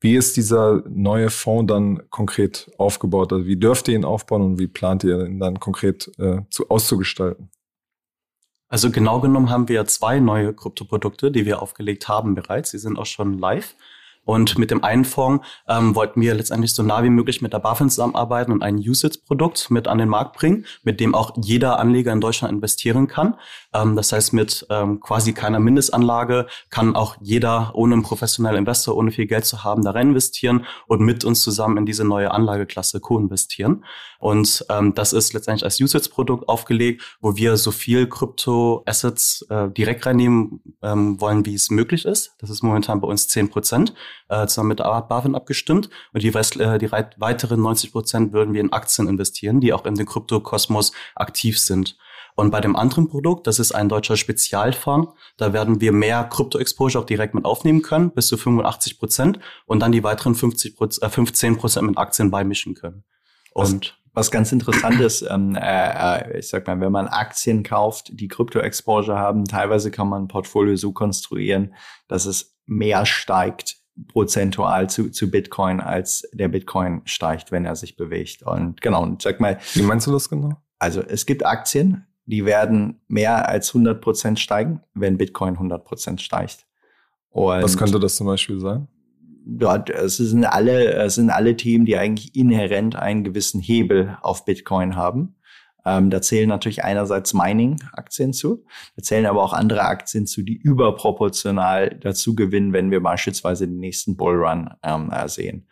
Wie 0.00 0.16
ist 0.16 0.38
dieser 0.38 0.82
neue 0.88 1.28
Fonds 1.28 1.70
dann 1.70 2.08
konkret 2.08 2.70
aufgebaut? 2.78 3.32
Also 3.32 3.46
wie 3.46 3.56
dürft 3.56 3.88
ihr 3.88 3.94
ihn 3.94 4.04
aufbauen 4.04 4.42
und 4.42 4.58
wie 4.58 4.68
plant 4.68 5.04
ihr 5.04 5.26
ihn 5.26 5.38
dann 5.38 5.60
konkret 5.60 6.10
äh, 6.18 6.40
zu, 6.50 6.70
auszugestalten? 6.70 7.50
Also 8.68 8.90
genau 8.90 9.20
genommen 9.20 9.50
haben 9.50 9.68
wir 9.68 9.86
zwei 9.86 10.20
neue 10.20 10.52
Kryptoprodukte, 10.52 11.30
die 11.30 11.46
wir 11.46 11.62
aufgelegt 11.62 12.08
haben 12.08 12.34
bereits. 12.34 12.70
Die 12.70 12.78
sind 12.78 12.98
auch 12.98 13.06
schon 13.06 13.38
live. 13.38 13.74
Und 14.28 14.58
mit 14.58 14.70
dem 14.70 14.84
einen 14.84 15.06
Fonds 15.06 15.42
ähm, 15.68 15.94
wollten 15.94 16.20
wir 16.20 16.34
letztendlich 16.34 16.74
so 16.74 16.82
nah 16.82 17.02
wie 17.02 17.08
möglich 17.08 17.40
mit 17.40 17.54
der 17.54 17.60
BaFin 17.60 17.88
zusammenarbeiten 17.88 18.52
und 18.52 18.62
ein 18.62 18.76
USITS-Produkt 18.76 19.70
mit 19.70 19.88
an 19.88 19.96
den 19.96 20.10
Markt 20.10 20.36
bringen, 20.36 20.66
mit 20.82 21.00
dem 21.00 21.14
auch 21.14 21.32
jeder 21.42 21.78
Anleger 21.78 22.12
in 22.12 22.20
Deutschland 22.20 22.52
investieren 22.52 23.08
kann. 23.08 23.36
Ähm, 23.72 23.96
das 23.96 24.12
heißt, 24.12 24.34
mit 24.34 24.66
ähm, 24.68 25.00
quasi 25.00 25.32
keiner 25.32 25.60
Mindestanlage 25.60 26.46
kann 26.68 26.94
auch 26.94 27.16
jeder 27.22 27.70
ohne 27.72 27.94
einen 27.94 28.02
professionellen 28.02 28.58
Investor, 28.58 28.98
ohne 28.98 29.12
viel 29.12 29.24
Geld 29.24 29.46
zu 29.46 29.64
haben, 29.64 29.82
da 29.82 29.92
rein 29.92 30.08
investieren 30.08 30.66
und 30.88 31.00
mit 31.00 31.24
uns 31.24 31.40
zusammen 31.40 31.78
in 31.78 31.86
diese 31.86 32.04
neue 32.04 32.30
Anlageklasse 32.30 33.00
co-investieren. 33.00 33.82
Und 34.18 34.66
ähm, 34.68 34.94
das 34.94 35.14
ist 35.14 35.32
letztendlich 35.32 35.64
als 35.64 35.80
USITS-Produkt 35.80 36.50
aufgelegt, 36.50 37.16
wo 37.22 37.36
wir 37.36 37.56
so 37.56 37.70
viel 37.70 38.06
Krypto-Assets 38.06 39.46
äh, 39.48 39.70
direkt 39.70 40.04
reinnehmen 40.04 40.60
ähm, 40.82 41.18
wollen, 41.18 41.46
wie 41.46 41.54
es 41.54 41.70
möglich 41.70 42.04
ist. 42.04 42.34
Das 42.40 42.50
ist 42.50 42.62
momentan 42.62 43.00
bei 43.00 43.08
uns 43.08 43.28
zehn 43.28 43.48
Prozent 43.48 43.94
äh, 44.28 44.46
zusammen 44.46 44.70
mit 44.70 44.78
BaFin 44.78 45.34
abgestimmt. 45.34 45.90
Und 46.12 46.22
die, 46.22 46.28
Rest, 46.28 46.58
äh, 46.58 46.78
die 46.78 46.90
weiteren 46.90 47.60
90 47.60 47.92
Prozent 47.92 48.32
würden 48.32 48.54
wir 48.54 48.60
in 48.60 48.72
Aktien 48.72 49.08
investieren, 49.08 49.60
die 49.60 49.72
auch 49.72 49.84
in 49.84 49.94
den 49.94 50.06
Kryptokosmos 50.06 50.92
aktiv 51.14 51.58
sind. 51.58 51.96
Und 52.38 52.52
bei 52.52 52.60
dem 52.60 52.76
anderen 52.76 53.08
Produkt, 53.08 53.48
das 53.48 53.58
ist 53.58 53.72
ein 53.72 53.88
deutscher 53.88 54.16
Spezialfonds, 54.16 55.12
da 55.38 55.52
werden 55.52 55.80
wir 55.80 55.90
mehr 55.90 56.22
Krypto-Exposure 56.22 57.02
auch 57.02 57.06
direkt 57.06 57.34
mit 57.34 57.44
aufnehmen 57.44 57.82
können, 57.82 58.12
bis 58.12 58.28
zu 58.28 58.36
85 58.36 59.00
Prozent, 59.00 59.40
und 59.66 59.80
dann 59.80 59.90
die 59.90 60.04
weiteren 60.04 60.36
50 60.36 60.80
äh, 60.80 61.08
15 61.08 61.56
Prozent 61.56 61.88
mit 61.88 61.98
Aktien 61.98 62.30
beimischen 62.30 62.74
können. 62.74 63.02
Und 63.54 63.98
was 64.14 64.30
ganz 64.30 64.52
interessant 64.52 65.00
ist, 65.00 65.22
ähm, 65.22 65.56
äh, 65.56 65.60
äh, 65.60 66.38
ich 66.38 66.48
sag 66.48 66.66
mal, 66.68 66.80
wenn 66.80 66.92
man 66.92 67.08
Aktien 67.08 67.64
kauft, 67.64 68.10
die 68.12 68.28
Krypto-Exposure 68.28 69.18
haben, 69.18 69.44
teilweise 69.44 69.90
kann 69.90 70.08
man 70.08 70.24
ein 70.24 70.28
Portfolio 70.28 70.76
so 70.76 70.92
konstruieren, 70.92 71.74
dass 72.06 72.24
es 72.24 72.56
mehr 72.66 73.04
steigt 73.04 73.77
prozentual 74.06 74.88
zu, 74.88 75.10
zu 75.10 75.30
Bitcoin, 75.30 75.80
als 75.80 76.28
der 76.32 76.48
Bitcoin 76.48 77.02
steigt, 77.04 77.50
wenn 77.50 77.64
er 77.64 77.76
sich 77.76 77.96
bewegt. 77.96 78.42
Und 78.42 78.80
genau, 78.80 79.02
und 79.02 79.22
sag 79.22 79.40
mal. 79.40 79.58
Wie 79.74 79.82
meinst 79.82 80.06
du 80.06 80.12
das 80.12 80.28
genau? 80.28 80.50
Also 80.78 81.02
es 81.02 81.26
gibt 81.26 81.44
Aktien, 81.44 82.06
die 82.26 82.44
werden 82.44 83.00
mehr 83.08 83.48
als 83.48 83.70
100 83.70 84.00
Prozent 84.00 84.38
steigen, 84.38 84.82
wenn 84.94 85.18
Bitcoin 85.18 85.54
100 85.54 85.84
Prozent 85.84 86.22
steigt. 86.22 86.66
Und 87.30 87.62
Was 87.62 87.76
könnte 87.76 87.98
das 87.98 88.16
zum 88.16 88.26
Beispiel 88.26 88.60
sein? 88.60 88.88
dort, 89.48 89.90
es 89.90 90.18
sind 90.18 90.44
alle, 90.44 90.92
es 90.92 91.14
sind 91.14 91.30
alle 91.30 91.56
Themen, 91.56 91.86
die 91.86 91.96
eigentlich 91.96 92.36
inhärent 92.36 92.96
einen 92.96 93.24
gewissen 93.24 93.60
Hebel 93.60 94.16
auf 94.20 94.44
Bitcoin 94.44 94.94
haben. 94.94 95.36
Ähm, 95.88 96.10
da 96.10 96.20
zählen 96.20 96.48
natürlich 96.48 96.84
einerseits 96.84 97.32
Mining-Aktien 97.32 98.34
zu, 98.34 98.66
da 98.96 99.02
zählen 99.02 99.24
aber 99.24 99.42
auch 99.42 99.54
andere 99.54 99.82
Aktien 99.82 100.26
zu, 100.26 100.42
die 100.42 100.56
überproportional 100.56 101.98
dazu 101.98 102.34
gewinnen, 102.34 102.74
wenn 102.74 102.90
wir 102.90 103.02
beispielsweise 103.02 103.66
den 103.66 103.78
nächsten 103.78 104.16
Bullrun 104.16 104.68
ähm, 104.82 105.10
sehen. 105.26 105.66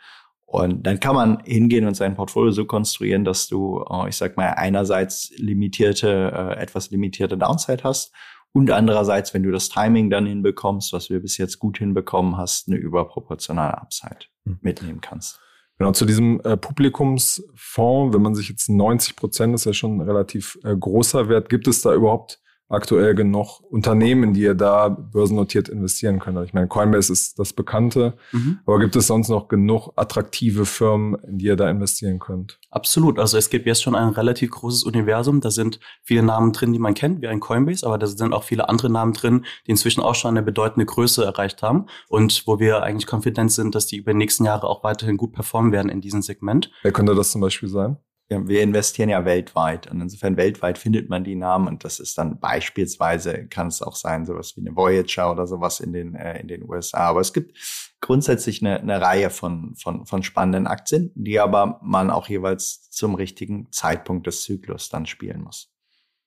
Und 0.46 0.86
dann 0.86 1.00
kann 1.00 1.14
man 1.14 1.40
hingehen 1.44 1.86
und 1.86 1.96
sein 1.96 2.14
Portfolio 2.14 2.50
so 2.52 2.64
konstruieren, 2.64 3.24
dass 3.24 3.46
du, 3.46 3.84
äh, 3.90 4.08
ich 4.08 4.16
sag 4.16 4.38
mal, 4.38 4.54
einerseits 4.54 5.32
limitierte, 5.36 6.32
äh, 6.32 6.62
etwas 6.62 6.90
limitierte 6.90 7.36
Downside 7.36 7.84
hast 7.84 8.14
Und 8.54 8.70
andererseits, 8.70 9.34
wenn 9.34 9.42
du 9.42 9.50
das 9.50 9.68
Timing 9.68 10.08
dann 10.08 10.24
hinbekommst, 10.24 10.94
was 10.94 11.10
wir 11.10 11.20
bis 11.20 11.36
jetzt 11.36 11.58
gut 11.58 11.76
hinbekommen 11.76 12.38
hast, 12.38 12.68
eine 12.68 12.78
überproportionale 12.78 13.76
Upside 13.76 14.26
mhm. 14.44 14.60
mitnehmen 14.62 15.00
kannst. 15.02 15.40
Genau, 15.78 15.92
zu 15.92 16.06
diesem 16.06 16.40
äh, 16.40 16.56
Publikumsfonds, 16.56 18.14
wenn 18.14 18.22
man 18.22 18.34
sich 18.34 18.48
jetzt 18.48 18.68
90 18.68 19.14
Prozent, 19.16 19.54
ist 19.54 19.66
ja 19.66 19.74
schon 19.74 19.98
ein 19.98 20.00
relativ 20.00 20.58
äh, 20.64 20.74
großer 20.74 21.28
Wert, 21.28 21.50
gibt 21.50 21.68
es 21.68 21.82
da 21.82 21.92
überhaupt 21.92 22.40
aktuell 22.68 23.14
genug 23.14 23.60
Unternehmen, 23.60 24.34
die 24.34 24.42
ihr 24.42 24.54
da 24.54 24.88
börsennotiert 24.88 25.68
investieren 25.68 26.18
könnt? 26.18 26.38
Ich 26.44 26.54
meine, 26.54 26.68
Coinbase 26.68 27.12
ist 27.12 27.38
das 27.38 27.52
Bekannte, 27.52 28.14
mhm. 28.32 28.58
aber 28.66 28.78
gibt 28.80 28.96
es 28.96 29.06
sonst 29.06 29.28
noch 29.28 29.48
genug 29.48 29.92
attraktive 29.96 30.66
Firmen, 30.66 31.16
in 31.26 31.38
die 31.38 31.46
ihr 31.46 31.56
da 31.56 31.70
investieren 31.70 32.18
könnt? 32.18 32.58
Absolut. 32.70 33.18
Also 33.18 33.38
es 33.38 33.50
gibt 33.50 33.66
jetzt 33.66 33.82
schon 33.82 33.94
ein 33.94 34.08
relativ 34.08 34.50
großes 34.50 34.84
Universum. 34.84 35.40
Da 35.40 35.50
sind 35.50 35.80
viele 36.02 36.22
Namen 36.22 36.52
drin, 36.52 36.72
die 36.72 36.78
man 36.78 36.94
kennt, 36.94 37.22
wie 37.22 37.28
ein 37.28 37.40
Coinbase, 37.40 37.86
aber 37.86 37.98
da 37.98 38.06
sind 38.06 38.32
auch 38.32 38.44
viele 38.44 38.68
andere 38.68 38.90
Namen 38.90 39.12
drin, 39.12 39.44
die 39.66 39.70
inzwischen 39.70 40.00
auch 40.00 40.14
schon 40.14 40.30
eine 40.30 40.42
bedeutende 40.42 40.86
Größe 40.86 41.24
erreicht 41.24 41.62
haben 41.62 41.86
und 42.08 42.42
wo 42.46 42.58
wir 42.58 42.82
eigentlich 42.82 43.06
konfident 43.06 43.52
sind, 43.52 43.74
dass 43.74 43.86
die 43.86 43.96
über 43.96 44.12
die 44.12 44.18
nächsten 44.18 44.44
Jahre 44.44 44.68
auch 44.68 44.84
weiterhin 44.84 45.16
gut 45.16 45.32
performen 45.32 45.72
werden 45.72 45.90
in 45.90 46.00
diesem 46.00 46.22
Segment. 46.22 46.70
Wer 46.82 46.92
könnte 46.92 47.14
das 47.14 47.30
zum 47.30 47.40
Beispiel 47.40 47.68
sein? 47.68 47.98
Wir 48.28 48.62
investieren 48.62 49.08
ja 49.08 49.24
weltweit 49.24 49.88
und 49.90 50.00
insofern 50.00 50.36
weltweit 50.36 50.78
findet 50.78 51.08
man 51.08 51.22
die 51.22 51.36
Namen 51.36 51.68
und 51.68 51.84
das 51.84 52.00
ist 52.00 52.18
dann 52.18 52.40
beispielsweise 52.40 53.46
kann 53.46 53.68
es 53.68 53.82
auch 53.82 53.94
sein 53.94 54.26
sowas 54.26 54.56
wie 54.56 54.62
eine 54.62 54.74
Voyager 54.74 55.30
oder 55.30 55.46
sowas 55.46 55.78
in 55.80 55.92
den 55.92 56.14
äh, 56.16 56.40
in 56.40 56.48
den 56.48 56.68
USA. 56.68 56.98
Aber 56.98 57.20
es 57.20 57.32
gibt 57.32 57.56
grundsätzlich 58.00 58.62
eine, 58.62 58.80
eine 58.80 59.00
Reihe 59.00 59.30
von 59.30 59.76
von 59.76 60.06
von 60.06 60.22
spannenden 60.24 60.66
Aktien, 60.66 61.12
die 61.14 61.38
aber 61.38 61.78
man 61.82 62.10
auch 62.10 62.28
jeweils 62.28 62.90
zum 62.90 63.14
richtigen 63.14 63.70
Zeitpunkt 63.70 64.26
des 64.26 64.42
Zyklus 64.42 64.88
dann 64.88 65.06
spielen 65.06 65.42
muss. 65.42 65.72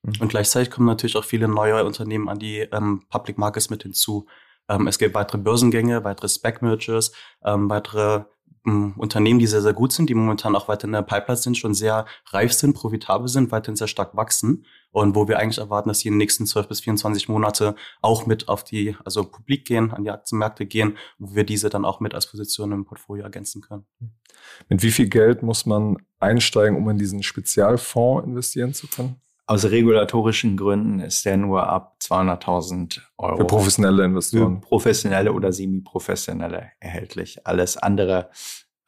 Und 0.03 0.29
gleichzeitig 0.29 0.71
kommen 0.71 0.87
natürlich 0.87 1.17
auch 1.17 1.25
viele 1.25 1.49
neue 1.49 1.83
Unternehmen 1.83 2.29
an 2.29 2.39
die 2.39 2.59
ähm, 2.59 3.03
Public 3.09 3.37
Markets 3.37 3.69
mit 3.69 3.83
hinzu. 3.83 4.27
Ähm, 4.69 4.87
es 4.87 4.97
gibt 4.97 5.15
weitere 5.15 5.39
Börsengänge, 5.39 6.03
weitere 6.05 6.29
Spec-Mergers, 6.29 7.11
ähm, 7.43 7.69
weitere 7.69 8.23
Unternehmen, 8.63 9.39
die 9.39 9.47
sehr, 9.47 9.61
sehr 9.61 9.73
gut 9.73 9.93
sind, 9.93 10.09
die 10.09 10.15
momentan 10.15 10.55
auch 10.55 10.67
weiter 10.67 10.85
in 10.85 10.91
der 10.91 11.01
Pipeline 11.01 11.37
sind, 11.37 11.57
schon 11.57 11.73
sehr 11.73 12.05
reif 12.27 12.53
sind, 12.53 12.73
profitabel 12.73 13.27
sind, 13.27 13.51
weiterhin 13.51 13.75
sehr 13.75 13.87
stark 13.87 14.15
wachsen 14.15 14.65
und 14.91 15.15
wo 15.15 15.27
wir 15.27 15.39
eigentlich 15.39 15.59
erwarten, 15.59 15.89
dass 15.89 15.99
die 15.99 16.07
in 16.07 16.15
den 16.15 16.19
nächsten 16.19 16.45
12 16.45 16.67
bis 16.67 16.81
24 16.81 17.29
Monate 17.29 17.75
auch 18.01 18.25
mit 18.25 18.47
auf 18.47 18.63
die, 18.63 18.95
also 19.05 19.23
publik 19.23 19.65
gehen, 19.65 19.91
an 19.91 20.03
die 20.03 20.11
Aktienmärkte 20.11 20.65
gehen, 20.65 20.97
wo 21.17 21.35
wir 21.35 21.43
diese 21.43 21.69
dann 21.69 21.85
auch 21.85 21.99
mit 21.99 22.13
als 22.13 22.27
Position 22.27 22.71
im 22.71 22.85
Portfolio 22.85 23.23
ergänzen 23.23 23.61
können. 23.61 23.85
Mit 24.67 24.83
wie 24.83 24.91
viel 24.91 25.07
Geld 25.07 25.43
muss 25.43 25.65
man 25.65 25.97
einsteigen, 26.19 26.77
um 26.77 26.89
in 26.89 26.97
diesen 26.97 27.23
Spezialfonds 27.23 28.25
investieren 28.25 28.73
zu 28.73 28.87
können? 28.87 29.21
Aus 29.49 29.65
regulatorischen 29.65 30.57
Gründen 30.57 30.99
ist 30.99 31.25
der 31.25 31.35
nur 31.35 31.67
ab 31.67 31.97
200.000 32.03 32.99
Euro. 33.17 33.37
Für 33.37 33.45
professionelle 33.45 34.05
Investoren. 34.05 34.61
Für 34.61 34.67
professionelle 34.67 35.33
oder 35.33 35.51
semi-professionelle 35.51 36.67
erhältlich. 36.79 37.47
Alles 37.47 37.75
andere 37.75 38.29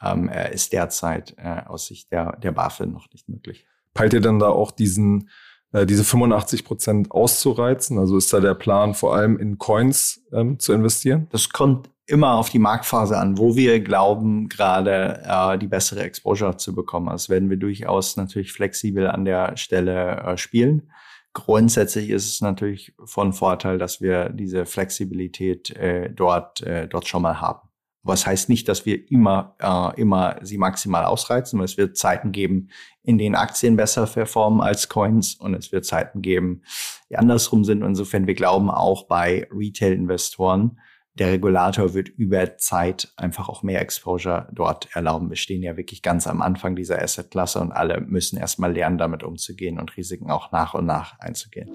ähm, 0.03 0.30
äh, 0.30 0.53
ist 0.53 0.72
derzeit 0.72 1.34
äh, 1.39 1.63
aus 1.65 1.88
Sicht 1.88 2.12
der, 2.12 2.38
der 2.38 2.51
BaFin 2.51 2.91
noch 2.91 3.10
nicht 3.12 3.27
möglich. 3.27 3.65
Peilt 3.96 4.13
ihr 4.13 4.22
denn 4.22 4.38
da 4.38 4.50
auch 4.50 4.70
diesen, 4.70 5.32
äh, 5.72 5.88
diese 5.88 6.03
85 6.03 6.63
Prozent 6.63 7.10
auszureizen? 7.10 7.98
Also 7.98 8.15
ist 8.15 8.32
da 8.32 8.39
der 8.39 8.53
Plan, 8.53 8.94
vor 8.94 9.15
allem 9.15 9.39
in 9.39 9.58
Coins 9.58 10.24
ähm, 10.32 10.60
zu 10.60 10.74
investieren? 10.74 11.25
Das 11.32 11.50
kommt 11.50 11.89
immer 12.12 12.36
auf 12.36 12.50
die 12.50 12.60
Marktphase 12.60 13.18
an, 13.18 13.38
wo 13.38 13.56
wir 13.56 13.80
glauben, 13.80 14.50
gerade 14.50 15.24
äh, 15.25 15.58
die 15.58 15.68
bessere 15.68 16.01
Exposure 16.01 16.58
zu 16.58 16.75
bekommen. 16.75 17.08
Das 17.08 17.30
werden 17.30 17.50
wir 17.50 17.58
durchaus 17.58 18.18
natürlich 18.18 18.51
flexibel 18.51 19.08
an 19.08 19.25
der 19.25 19.58
Stelle 19.58 20.18
äh, 20.18 20.38
spielen. 20.38 20.91
Grundsätzlich 21.34 22.10
ist 22.10 22.27
es 22.27 22.41
natürlich 22.41 22.94
von 23.06 23.32
Vorteil, 23.32 23.77
dass 23.77 24.01
wir 24.01 24.30
diese 24.30 24.65
Flexibilität 24.65 25.70
äh, 25.72 26.12
dort, 26.12 26.62
äh, 26.62 26.88
dort 26.88 27.08
schon 27.08 27.22
mal 27.22 27.39
haben. 27.39 27.70
Was 28.03 28.25
heißt 28.25 28.50
nicht, 28.50 28.68
dass 28.68 28.86
wir 28.86 29.10
immer, 29.10 29.56
äh, 29.60 30.01
immer 30.01 30.38
sie 30.41 30.58
maximal 30.58 31.06
ausreizen, 31.06 31.60
weil 31.60 31.65
es 31.65 31.77
wird 31.77 31.96
Zeiten 31.96 32.32
geben, 32.32 32.70
in 33.03 33.18
denen 33.18 33.36
Aktien 33.36 33.77
besser 33.77 34.08
performen 34.08 34.60
als 34.60 34.89
Coins 34.89 35.36
und 35.36 35.53
es 35.53 35.72
wird 35.72 35.86
Zeiten 35.86 36.22
geben, 36.22 36.63
die 37.10 37.18
andersrum 37.18 37.63
sind. 37.63 37.84
Insofern, 37.84 38.27
wir 38.27 38.34
glauben 38.34 38.70
auch 38.70 39.08
bei 39.08 39.48
Retail-Investoren, 39.51 40.80
der 41.22 41.34
Regulator 41.34 41.94
wird 41.94 42.10
über 42.10 42.58
Zeit 42.58 43.10
einfach 43.16 43.48
auch 43.48 43.62
mehr 43.62 43.80
Exposure 43.80 44.48
dort 44.51 44.88
erlauben. 44.96 45.30
Wir 45.30 45.38
stehen 45.38 45.62
ja 45.62 45.78
wirklich 45.78 46.01
ganz 46.01 46.25
am 46.25 46.42
Anfang 46.42 46.75
dieser 46.75 47.00
Assetklasse 47.00 47.60
und 47.60 47.72
alle 47.72 48.01
müssen 48.01 48.40
erstmal 48.40 48.74
lernen, 48.74 48.98
damit 48.98 49.22
umzugehen 49.22 49.80
und 49.80 49.96
Risiken 49.98 50.32
auch 50.32 50.51
nach 50.51 50.74
und 50.74 50.88
nach 50.88 51.20
einzugehen. 51.20 51.70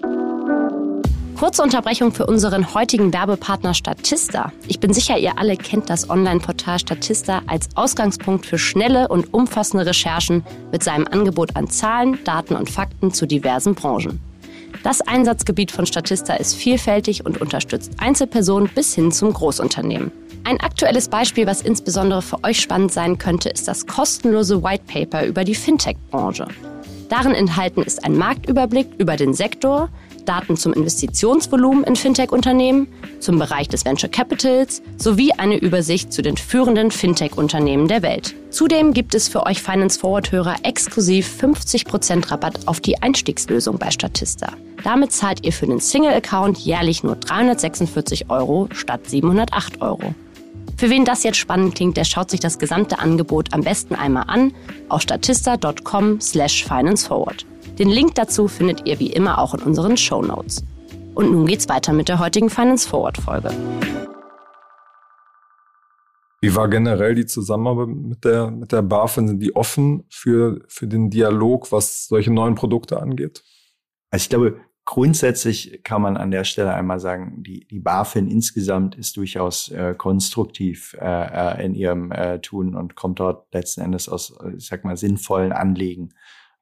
Kurze 1.37 1.63
Unterbrechung 1.63 2.11
für 2.11 2.25
unseren 2.25 2.73
heutigen 2.73 3.13
Werbepartner 3.13 3.73
Statista. 3.73 4.51
Ich 4.67 4.81
bin 4.81 4.91
sicher, 4.91 5.17
ihr 5.17 5.37
alle 5.37 5.55
kennt 5.55 5.89
das 5.89 6.09
Online-Portal 6.09 6.79
Statista 6.79 7.41
als 7.47 7.69
Ausgangspunkt 7.75 8.45
für 8.45 8.57
schnelle 8.57 9.07
und 9.07 9.33
umfassende 9.33 9.85
Recherchen 9.85 10.43
mit 10.73 10.83
seinem 10.83 11.07
Angebot 11.07 11.55
an 11.55 11.69
Zahlen, 11.69 12.19
Daten 12.25 12.57
und 12.57 12.69
Fakten 12.69 13.13
zu 13.13 13.25
diversen 13.25 13.75
Branchen. 13.75 14.26
Das 14.83 15.01
Einsatzgebiet 15.01 15.71
von 15.71 15.85
Statista 15.85 16.35
ist 16.35 16.55
vielfältig 16.55 17.25
und 17.25 17.41
unterstützt 17.41 17.91
Einzelpersonen 17.97 18.69
bis 18.69 18.93
hin 18.95 19.11
zum 19.11 19.33
Großunternehmen. 19.33 20.11
Ein 20.43 20.61
aktuelles 20.61 21.09
Beispiel, 21.09 21.45
was 21.45 21.61
insbesondere 21.61 22.21
für 22.21 22.43
euch 22.43 22.61
spannend 22.61 22.93
sein 22.93 23.17
könnte, 23.17 23.49
ist 23.49 23.67
das 23.67 23.85
kostenlose 23.85 24.63
White 24.63 24.83
Paper 24.87 25.25
über 25.25 25.43
die 25.43 25.55
Fintech-Branche. 25.55 26.47
Darin 27.09 27.33
enthalten 27.33 27.81
ist 27.81 28.03
ein 28.05 28.17
Marktüberblick 28.17 28.87
über 28.97 29.17
den 29.17 29.33
Sektor, 29.33 29.89
Daten 30.27 30.57
zum 30.57 30.73
Investitionsvolumen 30.73 31.83
in 31.83 31.95
Fintech-Unternehmen, 31.95 32.87
zum 33.19 33.39
Bereich 33.39 33.67
des 33.67 33.85
Venture 33.85 34.09
Capitals 34.09 34.81
sowie 34.97 35.31
eine 35.33 35.57
Übersicht 35.57 36.11
zu 36.11 36.21
den 36.21 36.37
führenden 36.37 36.91
Fintech-Unternehmen 36.91 37.87
der 37.87 38.01
Welt. 38.01 38.35
Zudem 38.49 38.93
gibt 38.93 39.15
es 39.15 39.27
für 39.27 39.45
euch 39.45 39.61
Finance 39.61 39.99
Forward-Hörer 39.99 40.57
exklusiv 40.63 41.37
50% 41.41 42.31
Rabatt 42.31 42.67
auf 42.67 42.79
die 42.79 43.01
Einstiegslösung 43.01 43.77
bei 43.77 43.91
Statista. 43.91 44.53
Damit 44.83 45.11
zahlt 45.11 45.45
ihr 45.45 45.53
für 45.53 45.67
den 45.67 45.79
Single-Account 45.79 46.57
jährlich 46.59 47.03
nur 47.03 47.15
346 47.15 48.29
Euro 48.29 48.69
statt 48.71 49.09
708 49.09 49.81
Euro. 49.81 50.13
Für 50.77 50.91
wen 50.91 51.05
das 51.05 51.23
jetzt 51.23 51.37
spannend 51.37 51.73
klingt, 51.73 51.97
der 51.97 52.03
schaut 52.03 52.29
sich 52.29 52.39
das 52.39 52.59
gesamte 52.59 52.99
Angebot 52.99 53.51
am 53.51 53.61
besten 53.61 53.95
einmal 53.95 54.25
an 54.27 54.53
auf 54.89 55.01
statista.com 55.01 56.21
slash 56.21 56.63
financeforward. 56.65 57.45
Den 57.79 57.89
Link 57.89 58.15
dazu 58.15 58.47
findet 58.47 58.87
ihr 58.87 58.99
wie 58.99 59.11
immer 59.11 59.37
auch 59.37 59.53
in 59.53 59.61
unseren 59.61 59.97
Show 59.97 60.23
Notes. 60.23 60.63
Und 61.13 61.31
nun 61.31 61.45
geht's 61.45 61.69
weiter 61.69 61.93
mit 61.93 62.09
der 62.09 62.17
heutigen 62.17 62.49
Finance 62.49 62.89
Forward 62.89 63.17
Folge. 63.17 63.51
Wie 66.41 66.55
war 66.55 66.67
generell 66.69 67.13
die 67.13 67.27
Zusammenarbeit 67.27 67.89
mit 67.89 68.25
der, 68.25 68.49
mit 68.49 68.71
der 68.71 68.81
BaFin? 68.81 69.27
Sind 69.27 69.41
die 69.41 69.55
offen 69.55 70.05
für, 70.09 70.59
für 70.67 70.87
den 70.87 71.11
Dialog, 71.11 71.71
was 71.71 72.07
solche 72.07 72.33
neuen 72.33 72.55
Produkte 72.55 72.99
angeht? 72.99 73.43
Also 74.09 74.23
ich 74.23 74.29
glaube, 74.29 74.59
grundsätzlich 74.85 75.81
kann 75.83 76.01
man 76.01 76.17
an 76.17 76.31
der 76.31 76.45
Stelle 76.45 76.73
einmal 76.73 76.99
sagen, 76.99 77.43
die, 77.43 77.67
die 77.67 77.79
BaFin 77.79 78.27
insgesamt 78.27 78.95
ist 78.95 79.17
durchaus 79.17 79.69
äh, 79.69 79.93
konstruktiv 79.95 80.95
äh, 80.99 81.05
äh 81.05 81.63
in 81.63 81.75
ihrem 81.75 82.11
äh, 82.11 82.39
Tun 82.39 82.73
und 82.73 82.95
kommt 82.95 83.19
dort 83.19 83.53
letzten 83.53 83.81
Endes 83.81 84.09
aus, 84.09 84.35
ich 84.57 84.65
sag 84.65 84.83
mal, 84.83 84.97
sinnvollen 84.97 85.51
Anliegen 85.51 86.09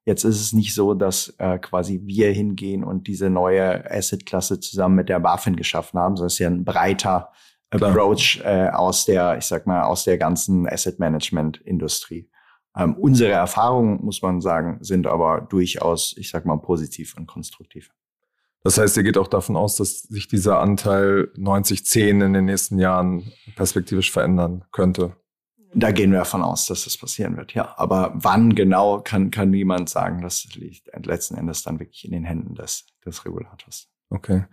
Jetzt 0.05 0.23
ist 0.23 0.39
es 0.39 0.53
nicht 0.53 0.75
so, 0.75 0.93
dass 0.93 1.33
äh, 1.39 1.57
quasi 1.57 2.01
wir 2.03 2.31
hingehen 2.31 2.83
und 2.83 3.07
diese 3.07 3.31
neue 3.31 3.89
Asset-Klasse 3.89 4.59
zusammen 4.59 4.95
mit 4.95 5.09
der 5.09 5.19
BaFin 5.19 5.55
geschaffen 5.55 5.99
haben, 5.99 6.15
sondern 6.15 6.27
es 6.27 6.33
ist 6.33 6.39
ja 6.39 6.47
ein 6.47 6.63
breiter 6.63 7.31
Approach 7.71 8.39
äh, 8.43 8.69
aus 8.69 9.05
der, 9.05 9.37
ich 9.37 9.45
sag 9.45 9.65
mal, 9.65 9.83
aus 9.83 10.03
der 10.03 10.19
ganzen 10.19 10.67
Asset-Management-Industrie. 10.67 12.29
Ähm, 12.77 12.95
unsere 12.95 13.31
Erfahrungen, 13.31 14.03
muss 14.03 14.21
man 14.21 14.41
sagen, 14.41 14.77
sind 14.81 15.07
aber 15.07 15.41
durchaus, 15.41 16.13
ich 16.17 16.29
sag 16.29 16.45
mal, 16.45 16.57
positiv 16.57 17.15
und 17.17 17.25
konstruktiv. 17.25 17.91
Das 18.63 18.77
heißt, 18.77 18.97
ihr 18.97 19.03
geht 19.03 19.17
auch 19.17 19.27
davon 19.27 19.55
aus, 19.55 19.77
dass 19.77 20.01
sich 20.01 20.27
dieser 20.27 20.59
Anteil 20.59 21.31
90-10 21.37 22.25
in 22.25 22.33
den 22.33 22.45
nächsten 22.45 22.79
Jahren 22.79 23.31
perspektivisch 23.55 24.11
verändern 24.11 24.65
könnte. 24.71 25.15
Da 25.77 25.91
gehen 25.91 26.11
wir 26.11 26.19
davon 26.19 26.41
aus, 26.41 26.67
dass 26.67 26.85
das 26.85 26.97
passieren 26.97 27.35
wird, 27.35 27.53
ja. 27.53 27.73
Aber 27.77 28.13
wann 28.15 28.55
genau, 28.55 29.01
kann, 29.01 29.29
kann 29.29 29.49
niemand 29.49 29.89
sagen. 29.89 30.21
Das 30.21 30.45
liegt 30.55 30.89
letzten 31.05 31.35
Endes 31.35 31.63
dann 31.63 31.79
wirklich 31.79 32.05
in 32.05 32.11
den 32.11 32.23
Händen 32.23 32.55
des, 32.55 32.85
des 33.05 33.25
Regulators. 33.25 33.89
Okay. 34.09 34.45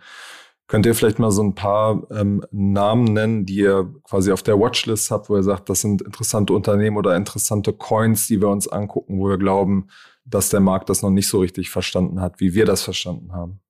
Könnt 0.66 0.84
ihr 0.84 0.94
vielleicht 0.94 1.20
mal 1.20 1.30
so 1.30 1.42
ein 1.42 1.54
paar 1.54 2.02
ähm, 2.10 2.44
Namen 2.50 3.04
nennen, 3.04 3.46
die 3.46 3.56
ihr 3.56 3.94
quasi 4.02 4.32
auf 4.32 4.42
der 4.42 4.58
Watchlist 4.58 5.10
habt, 5.12 5.28
wo 5.28 5.36
ihr 5.36 5.42
sagt, 5.44 5.68
das 5.68 5.80
sind 5.80 6.02
interessante 6.02 6.54
Unternehmen 6.54 6.96
oder 6.96 7.14
interessante 7.14 7.72
Coins, 7.72 8.26
die 8.26 8.40
wir 8.40 8.48
uns 8.48 8.66
angucken, 8.66 9.20
wo 9.20 9.28
wir 9.28 9.38
glauben, 9.38 9.88
dass 10.24 10.48
der 10.48 10.60
Markt 10.60 10.88
das 10.88 11.02
noch 11.02 11.10
nicht 11.10 11.28
so 11.28 11.40
richtig 11.40 11.70
verstanden 11.70 12.20
hat, 12.20 12.40
wie 12.40 12.54
wir 12.54 12.64
das 12.64 12.82
verstanden 12.82 13.32
haben? 13.32 13.60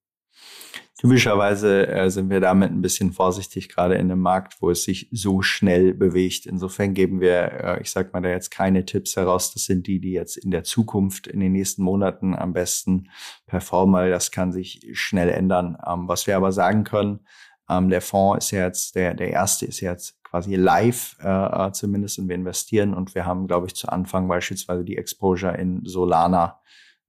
Typischerweise 1.03 1.89
äh, 1.89 2.11
sind 2.11 2.31
wir 2.31 2.39
damit 2.39 2.71
ein 2.71 2.81
bisschen 2.81 3.11
vorsichtig, 3.11 3.69
gerade 3.69 3.97
in 3.97 4.09
einem 4.09 4.21
Markt, 4.21 4.63
wo 4.63 4.71
es 4.71 4.85
sich 4.85 5.09
so 5.11 5.43
schnell 5.43 5.95
bewegt. 5.95 6.47
Insofern 6.47 6.95
geben 6.95 7.21
wir, 7.21 7.53
äh, 7.53 7.83
ich 7.83 7.91
sag 7.91 8.13
mal 8.13 8.23
da 8.23 8.29
jetzt 8.29 8.53
keine 8.53 8.85
Tipps 8.85 9.17
heraus. 9.17 9.53
Das 9.53 9.65
sind 9.65 9.89
die, 9.89 9.99
die 9.99 10.13
jetzt 10.13 10.37
in 10.37 10.53
der 10.53 10.63
Zukunft, 10.63 11.27
in 11.27 11.41
den 11.41 11.51
nächsten 11.51 11.83
Monaten 11.83 12.37
am 12.37 12.53
besten 12.53 13.09
performen. 13.47 14.13
Das 14.13 14.31
kann 14.31 14.53
sich 14.53 14.91
schnell 14.93 15.29
ändern. 15.29 15.77
Ähm, 15.85 16.07
was 16.07 16.29
wir 16.29 16.37
aber 16.37 16.53
sagen 16.53 16.85
können, 16.85 17.27
ähm, 17.69 17.89
der 17.89 18.01
Fonds 18.01 18.45
ist 18.45 18.51
jetzt, 18.53 18.95
der, 18.95 19.15
der 19.15 19.31
erste 19.31 19.67
ist 19.67 19.81
jetzt 19.81 20.23
quasi 20.23 20.55
live 20.55 21.17
äh, 21.21 21.67
äh, 21.67 21.73
zumindest 21.73 22.21
und 22.21 22.29
wir 22.29 22.37
investieren 22.37 22.95
und 22.95 23.17
wir 23.17 23.27
haben, 23.27 23.49
glaube 23.49 23.67
ich, 23.67 23.75
zu 23.75 23.89
Anfang 23.89 24.29
beispielsweise 24.29 24.85
die 24.85 24.99
Exposure 24.99 25.57
in 25.57 25.85
Solana, 25.85 26.61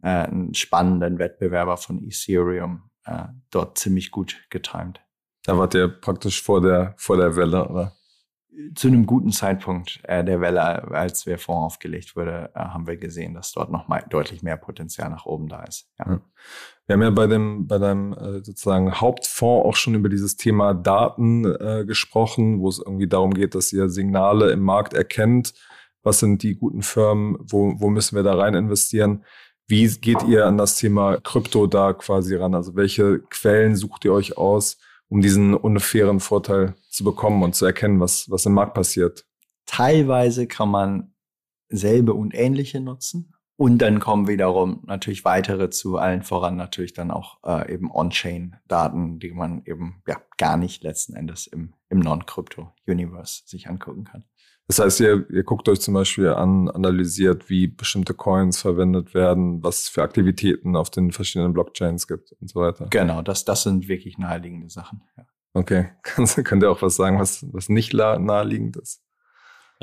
äh, 0.01 0.07
einen 0.07 0.55
spannenden 0.55 1.19
Wettbewerber 1.19 1.77
von 1.77 2.01
Ethereum, 2.03 2.89
äh, 3.05 3.25
dort 3.51 3.77
ziemlich 3.77 4.12
gut 4.12 4.45
getimed. 4.50 5.01
Da 5.45 5.57
wart 5.57 5.74
ihr 5.74 5.88
praktisch 5.88 6.41
vor 6.41 6.62
der, 6.62 6.93
vor 6.98 7.17
der 7.17 7.36
Welle, 7.36 7.67
oder? 7.67 7.93
Zu 8.75 8.88
einem 8.88 9.07
guten 9.07 9.31
Zeitpunkt 9.31 10.00
äh, 10.03 10.24
der 10.24 10.39
Welle, 10.39 10.62
als 10.91 11.24
der 11.24 11.39
Fonds 11.39 11.74
aufgelegt 11.74 12.15
wurde, 12.15 12.51
äh, 12.53 12.60
haben 12.60 12.86
wir 12.86 12.98
gesehen, 12.98 13.33
dass 13.33 13.51
dort 13.51 13.72
noch 13.72 13.88
mal 13.88 14.05
deutlich 14.10 14.43
mehr 14.43 14.57
Potenzial 14.57 15.10
nach 15.10 15.25
oben 15.25 15.48
da 15.48 15.63
ist. 15.63 15.89
Ja. 15.98 16.12
ja. 16.12 16.22
Wir 16.86 16.93
haben 16.93 17.01
ja 17.01 17.10
bei 17.10 17.27
dem, 17.27 17.65
bei 17.65 17.77
deinem 17.77 18.13
äh, 18.13 18.43
sozusagen 18.43 18.93
Hauptfonds 18.93 19.65
auch 19.65 19.75
schon 19.75 19.95
über 19.95 20.10
dieses 20.10 20.36
Thema 20.36 20.74
Daten 20.74 21.45
äh, 21.45 21.83
gesprochen, 21.86 22.60
wo 22.60 22.69
es 22.69 22.79
irgendwie 22.79 23.07
darum 23.07 23.33
geht, 23.33 23.55
dass 23.55 23.74
ihr 23.74 23.89
Signale 23.89 24.51
im 24.51 24.62
Markt 24.62 24.93
erkennt. 24.93 25.53
Was 26.03 26.19
sind 26.19 26.43
die 26.43 26.55
guten 26.55 26.83
Firmen? 26.83 27.38
Wo, 27.39 27.79
wo 27.79 27.89
müssen 27.89 28.15
wir 28.15 28.24
da 28.24 28.36
rein 28.36 28.53
investieren? 28.53 29.24
Wie 29.67 29.88
geht 29.88 30.24
ihr 30.24 30.46
an 30.46 30.58
das 30.58 30.75
Thema 30.75 31.17
Krypto 31.22 31.67
da 31.67 31.93
quasi 31.93 32.36
ran? 32.36 32.53
Also 32.53 32.75
welche 32.75 33.20
Quellen 33.29 33.75
sucht 33.75 34.05
ihr 34.05 34.13
euch 34.13 34.38
aus, 34.38 34.77
um 35.08 35.22
diesen 35.22 35.53
unfairen 35.53 36.20
Vorteil 36.20 36.75
zu 36.89 37.03
bekommen 37.03 37.43
und 37.43 37.55
zu 37.55 37.65
erkennen, 37.65 38.00
was, 38.00 38.29
was 38.29 38.46
im 38.46 38.53
Markt 38.53 38.74
passiert? 38.74 39.25
Teilweise 39.65 40.48
kann 40.48 40.70
man 40.70 41.13
selbe 41.70 42.13
und 42.13 42.34
ähnliche 42.34 42.79
nutzen. 42.82 43.34
Und 43.55 43.77
dann 43.77 44.00
kommen 44.00 44.27
wiederum 44.27 44.82
natürlich 44.86 45.24
weitere 45.25 45.70
zu 45.70 45.98
allen 45.98 46.24
voran 46.24 46.55
natürlich 46.55 46.93
dann 46.93 47.12
auch 47.12 47.38
äh, 47.46 47.72
eben 47.72 47.91
On-Chain-Daten, 47.91 49.20
die 49.20 49.32
man 49.32 49.63
eben 49.65 50.01
ja 50.08 50.17
gar 50.38 50.58
nicht 50.58 50.84
letzten 50.84 51.15
Endes 51.15 51.48
im, 51.48 51.74
im 51.89 52.00
Non-Crypto-Universe 52.00 53.43
sich 53.46 53.70
angucken 53.70 54.05
kann. 54.05 54.25
Das 54.74 54.84
heißt, 54.84 55.01
ihr, 55.01 55.30
ihr 55.30 55.44
guckt 55.44 55.70
euch 55.70 55.82
zum 55.82 55.94
Beispiel 55.94 56.30
an, 56.30 56.68
analysiert, 56.68 57.48
wie 57.48 57.68
bestimmte 57.68 58.15
Coins 58.15 58.60
verwendet 58.60 59.13
werden, 59.13 59.62
was 59.62 59.84
es 59.84 59.89
für 59.89 60.01
Aktivitäten 60.01 60.75
auf 60.75 60.89
den 60.89 61.12
verschiedenen 61.12 61.53
Blockchains 61.53 62.08
gibt 62.08 62.32
und 62.42 62.50
so 62.50 62.60
weiter. 62.60 62.88
Genau, 62.89 63.22
das, 63.22 63.46
das 63.46 63.62
sind 63.62 63.88
wirklich 63.88 64.18
naheliegende 64.18 64.72
Sachen. 64.72 65.03
Ja. 65.15 65.25
Okay, 65.53 65.89
Kannst, 66.01 66.44
könnt 66.44 66.63
ihr 66.63 66.72
auch 66.72 66.82
was 66.82 66.96
sagen, 66.96 67.20
was, 67.20 67.46
was 67.53 67.70
nicht 67.70 67.94
naheliegend 67.94 68.77
ist? 68.77 69.02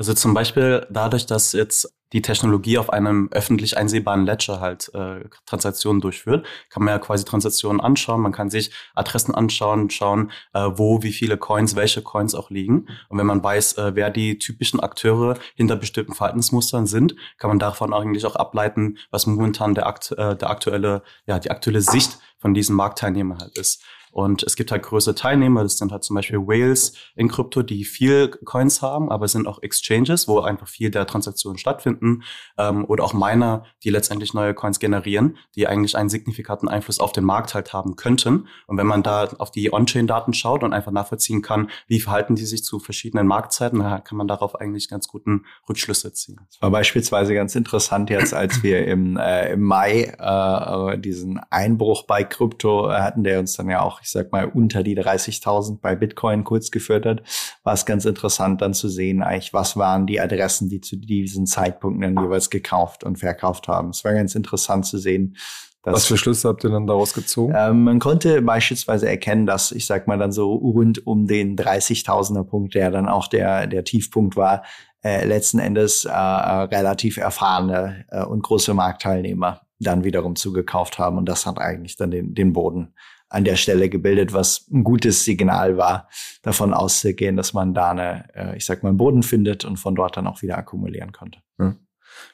Also 0.01 0.15
zum 0.15 0.33
Beispiel 0.33 0.87
dadurch, 0.89 1.27
dass 1.27 1.51
jetzt 1.51 1.95
die 2.11 2.23
Technologie 2.23 2.79
auf 2.79 2.91
einem 2.91 3.29
öffentlich 3.31 3.77
einsehbaren 3.77 4.25
Ledger 4.25 4.59
halt 4.59 4.89
äh, 4.95 5.29
Transaktionen 5.45 6.01
durchführt, 6.01 6.43
kann 6.71 6.81
man 6.81 6.93
ja 6.95 6.97
quasi 6.97 7.23
Transaktionen 7.23 7.79
anschauen, 7.79 8.19
man 8.19 8.31
kann 8.31 8.49
sich 8.49 8.71
Adressen 8.95 9.35
anschauen, 9.35 9.91
schauen, 9.91 10.31
äh, 10.55 10.71
wo 10.73 11.03
wie 11.03 11.11
viele 11.11 11.37
Coins, 11.37 11.75
welche 11.75 12.01
Coins 12.01 12.33
auch 12.33 12.49
liegen. 12.49 12.87
Und 13.09 13.19
wenn 13.19 13.27
man 13.27 13.43
weiß, 13.43 13.73
äh, 13.73 13.91
wer 13.93 14.09
die 14.09 14.39
typischen 14.39 14.79
Akteure 14.79 15.37
hinter 15.53 15.75
bestimmten 15.75 16.15
Verhaltensmustern 16.15 16.87
sind, 16.87 17.15
kann 17.37 17.49
man 17.49 17.59
davon 17.59 17.93
eigentlich 17.93 18.25
auch 18.25 18.35
ableiten, 18.35 18.97
was 19.11 19.27
momentan 19.27 19.75
der, 19.75 19.85
akt, 19.85 20.13
äh, 20.13 20.35
der 20.35 20.49
aktuelle, 20.49 21.03
ja, 21.27 21.37
die 21.37 21.51
aktuelle 21.51 21.81
Sicht 21.81 22.17
von 22.39 22.55
diesen 22.55 22.75
Marktteilnehmern 22.75 23.37
halt 23.37 23.55
ist. 23.55 23.83
Und 24.11 24.43
es 24.43 24.55
gibt 24.55 24.71
halt 24.71 24.83
größere 24.83 25.15
Teilnehmer, 25.15 25.63
das 25.63 25.77
sind 25.77 25.91
halt 25.91 26.03
zum 26.03 26.15
Beispiel 26.15 26.39
Whales 26.39 26.93
in 27.15 27.29
Krypto, 27.29 27.63
die 27.63 27.85
viel 27.85 28.27
Coins 28.27 28.81
haben, 28.81 29.09
aber 29.09 29.25
es 29.25 29.31
sind 29.31 29.47
auch 29.47 29.61
Exchanges, 29.63 30.27
wo 30.27 30.39
einfach 30.39 30.67
viel 30.67 30.91
der 30.91 31.07
Transaktionen 31.07 31.57
stattfinden 31.57 32.23
ähm, 32.57 32.85
oder 32.85 33.03
auch 33.03 33.13
Miner, 33.13 33.63
die 33.83 33.89
letztendlich 33.89 34.33
neue 34.33 34.53
Coins 34.53 34.79
generieren, 34.79 35.37
die 35.55 35.67
eigentlich 35.67 35.95
einen 35.95 36.09
signifikanten 36.09 36.67
Einfluss 36.67 36.99
auf 36.99 37.13
den 37.13 37.23
Markt 37.23 37.53
halt 37.53 37.71
haben 37.71 37.95
könnten. 37.95 38.47
Und 38.67 38.77
wenn 38.77 38.87
man 38.87 39.01
da 39.01 39.29
auf 39.37 39.51
die 39.51 39.71
On-Chain-Daten 39.71 40.33
schaut 40.33 40.63
und 40.63 40.73
einfach 40.73 40.91
nachvollziehen 40.91 41.41
kann, 41.41 41.69
wie 41.87 42.01
verhalten 42.01 42.35
die 42.35 42.45
sich 42.45 42.63
zu 42.63 42.79
verschiedenen 42.79 43.27
Marktzeiten, 43.27 43.79
dann 43.79 44.03
kann 44.03 44.17
man 44.17 44.27
darauf 44.27 44.55
eigentlich 44.55 44.89
ganz 44.89 45.07
guten 45.07 45.45
Rückschlüsse 45.69 46.11
ziehen. 46.13 46.39
Das 46.49 46.61
war 46.61 46.71
beispielsweise 46.71 47.33
ganz 47.33 47.55
interessant 47.55 48.09
jetzt, 48.09 48.33
als 48.33 48.61
wir 48.61 48.85
im, 48.85 49.17
äh, 49.17 49.53
im 49.53 49.61
Mai 49.61 50.13
äh, 50.19 50.97
diesen 50.99 51.39
Einbruch 51.49 52.03
bei 52.03 52.23
Krypto 52.23 52.89
hatten, 52.91 53.23
der 53.23 53.39
uns 53.39 53.53
dann 53.53 53.69
ja 53.69 53.81
auch 53.81 54.00
ich 54.01 54.11
sag 54.11 54.31
mal, 54.31 54.45
unter 54.45 54.83
die 54.83 54.97
30.000 54.97 55.79
bei 55.81 55.95
Bitcoin 55.95 56.43
kurz 56.43 56.71
geführt 56.71 57.05
hat, 57.05 57.23
war 57.63 57.73
es 57.73 57.85
ganz 57.85 58.05
interessant 58.05 58.61
dann 58.61 58.73
zu 58.73 58.89
sehen, 58.89 59.21
eigentlich, 59.21 59.53
was 59.53 59.77
waren 59.77 60.07
die 60.07 60.19
Adressen, 60.19 60.69
die 60.69 60.81
zu 60.81 60.97
diesen 60.97 61.45
Zeitpunkten 61.45 62.01
dann 62.01 62.23
jeweils 62.23 62.49
gekauft 62.49 63.03
und 63.03 63.19
verkauft 63.19 63.67
haben. 63.67 63.89
Es 63.89 64.03
war 64.03 64.13
ganz 64.13 64.35
interessant 64.35 64.85
zu 64.85 64.97
sehen, 64.97 65.35
dass, 65.83 65.95
Was 65.95 66.05
für 66.05 66.17
Schlüsse 66.17 66.47
habt 66.47 66.63
ihr 66.63 66.69
dann 66.69 66.85
daraus 66.85 67.13
gezogen? 67.13 67.53
Ähm, 67.57 67.85
man 67.85 67.99
konnte 67.99 68.41
beispielsweise 68.43 69.09
erkennen, 69.09 69.47
dass 69.47 69.71
ich 69.71 69.87
sag 69.87 70.07
mal 70.07 70.19
dann 70.19 70.31
so 70.31 70.53
rund 70.53 71.07
um 71.07 71.25
den 71.25 71.57
30.000er 71.57 72.43
Punkt, 72.43 72.75
der 72.75 72.91
dann 72.91 73.07
auch 73.07 73.27
der 73.27 73.65
der 73.65 73.83
Tiefpunkt 73.83 74.35
war, 74.35 74.63
äh, 75.03 75.25
letzten 75.25 75.57
Endes 75.57 76.05
äh, 76.05 76.11
relativ 76.11 77.17
erfahrene 77.17 78.05
äh, 78.11 78.23
und 78.23 78.43
große 78.43 78.75
Marktteilnehmer 78.75 79.61
dann 79.79 80.03
wiederum 80.03 80.35
zugekauft 80.35 80.99
haben 80.99 81.17
und 81.17 81.25
das 81.25 81.47
hat 81.47 81.57
eigentlich 81.57 81.95
dann 81.95 82.11
den 82.11 82.35
den 82.35 82.53
Boden 82.53 82.93
an 83.31 83.45
der 83.45 83.55
Stelle 83.55 83.89
gebildet, 83.89 84.33
was 84.33 84.67
ein 84.71 84.83
gutes 84.83 85.23
Signal 85.23 85.77
war, 85.77 86.09
davon 86.41 86.73
auszugehen, 86.73 87.37
dass 87.37 87.53
man 87.53 87.73
da 87.73 87.91
eine, 87.91 88.25
äh, 88.35 88.57
ich 88.57 88.65
sag 88.65 88.83
mal, 88.83 88.89
einen 88.89 88.97
Boden 88.97 89.23
findet 89.23 89.63
und 89.63 89.77
von 89.77 89.95
dort 89.95 90.17
dann 90.17 90.27
auch 90.27 90.41
wieder 90.41 90.57
akkumulieren 90.57 91.13
konnte. 91.13 91.39
Ja. 91.57 91.75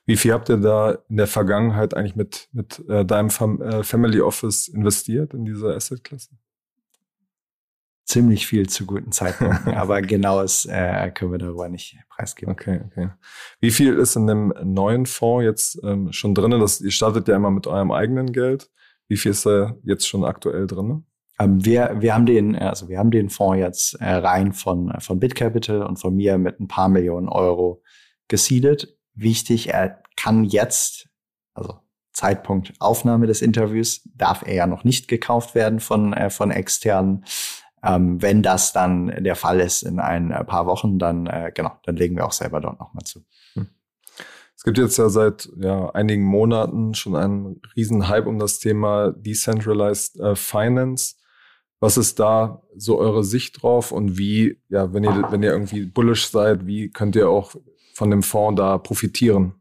Wie 0.05 0.17
viel 0.17 0.33
habt 0.33 0.49
ihr 0.49 0.57
da 0.57 0.97
in 1.07 1.17
der 1.17 1.27
Vergangenheit 1.27 1.93
eigentlich 1.93 2.15
mit, 2.15 2.49
mit 2.51 2.83
äh, 2.89 3.05
deinem 3.05 3.29
Fam 3.29 3.61
äh, 3.61 3.83
Family 3.83 4.21
Office 4.21 4.67
investiert 4.67 5.35
in 5.35 5.45
diese 5.45 5.73
Asset-Klasse? 5.73 6.31
Ziemlich 8.03 8.47
viel 8.47 8.67
zu 8.67 8.87
guten 8.87 9.11
Zeitpunkten, 9.11 9.73
aber 9.75 10.01
genaues 10.01 10.65
äh, 10.65 11.11
können 11.11 11.31
wir 11.31 11.37
darüber 11.37 11.69
nicht 11.69 11.95
preisgeben. 12.09 12.53
Okay, 12.53 12.81
okay. 12.87 13.09
Wie 13.59 13.69
viel 13.69 13.93
ist 13.99 14.15
in 14.15 14.25
dem 14.25 14.51
neuen 14.63 15.05
Fonds 15.05 15.43
jetzt 15.43 15.79
ähm, 15.83 16.11
schon 16.11 16.33
drin? 16.33 16.51
Das, 16.51 16.81
ihr 16.81 16.91
startet 16.91 17.27
ja 17.27 17.35
immer 17.35 17.51
mit 17.51 17.67
eurem 17.67 17.91
eigenen 17.91 18.31
Geld. 18.31 18.71
Wie 19.07 19.17
viel 19.17 19.31
ist 19.31 19.45
da 19.45 19.75
jetzt 19.83 20.07
schon 20.07 20.23
aktuell 20.23 20.67
drin? 20.67 21.05
Ähm, 21.39 21.63
wir, 21.63 21.97
wir 21.99 22.13
haben 22.13 22.25
den, 22.25 22.55
also 22.55 22.89
wir 22.89 22.99
haben 22.99 23.11
den 23.11 23.29
Fonds 23.29 23.59
jetzt 23.59 23.93
äh, 23.95 24.09
rein 24.09 24.53
von, 24.53 24.93
von 24.99 25.19
BitCapital 25.19 25.83
und 25.83 25.97
von 25.97 26.15
mir 26.15 26.37
mit 26.37 26.59
ein 26.59 26.67
paar 26.67 26.89
Millionen 26.89 27.29
Euro 27.29 27.83
gesiedet. 28.27 28.97
Wichtig, 29.13 29.69
er 29.69 30.01
kann 30.15 30.43
jetzt, 30.43 31.09
also 31.53 31.79
Zeitpunkt 32.11 32.73
Aufnahme 32.79 33.27
des 33.27 33.41
Interviews, 33.41 34.01
darf 34.15 34.43
er 34.45 34.55
ja 34.55 34.67
noch 34.67 34.83
nicht 34.83 35.07
gekauft 35.07 35.53
werden 35.53 35.79
von, 35.79 36.13
äh, 36.13 36.29
von 36.29 36.51
externen. 36.51 37.25
Ähm, 37.83 38.21
wenn 38.21 38.41
das 38.41 38.73
dann 38.73 39.23
der 39.23 39.35
Fall 39.35 39.59
ist 39.59 39.83
in 39.83 39.99
ein 39.99 40.29
paar 40.47 40.65
Wochen, 40.65 40.97
dann 40.97 41.27
äh, 41.27 41.51
genau, 41.53 41.77
dann 41.83 41.95
legen 41.95 42.15
wir 42.15 42.25
auch 42.25 42.31
selber 42.31 42.59
dort 42.59 42.79
nochmal 42.79 43.03
zu. 43.03 43.23
Hm. 43.53 43.67
Es 44.57 44.63
gibt 44.63 44.79
jetzt 44.79 44.97
ja 44.97 45.07
seit 45.07 45.49
ja, 45.57 45.91
einigen 45.91 46.23
Monaten 46.23 46.95
schon 46.95 47.15
einen 47.15 47.61
riesen 47.75 48.07
Hype 48.07 48.25
um 48.25 48.39
das 48.39 48.57
Thema 48.57 49.11
Decentralized 49.11 50.19
äh, 50.19 50.35
Finance. 50.35 51.15
Was 51.79 51.95
ist 51.95 52.19
da 52.19 52.63
so 52.75 52.97
eure 52.97 53.23
Sicht 53.23 53.61
drauf 53.61 53.91
und 53.91 54.17
wie, 54.17 54.59
ja, 54.67 54.91
wenn 54.93 55.03
ihr, 55.03 55.27
wenn 55.29 55.43
ihr 55.43 55.51
irgendwie 55.51 55.85
bullish 55.85 56.27
seid, 56.29 56.65
wie 56.65 56.89
könnt 56.89 57.15
ihr 57.15 57.29
auch 57.29 57.55
von 57.93 58.09
dem 58.09 58.23
Fonds 58.23 58.57
da 58.57 58.79
profitieren? 58.79 59.53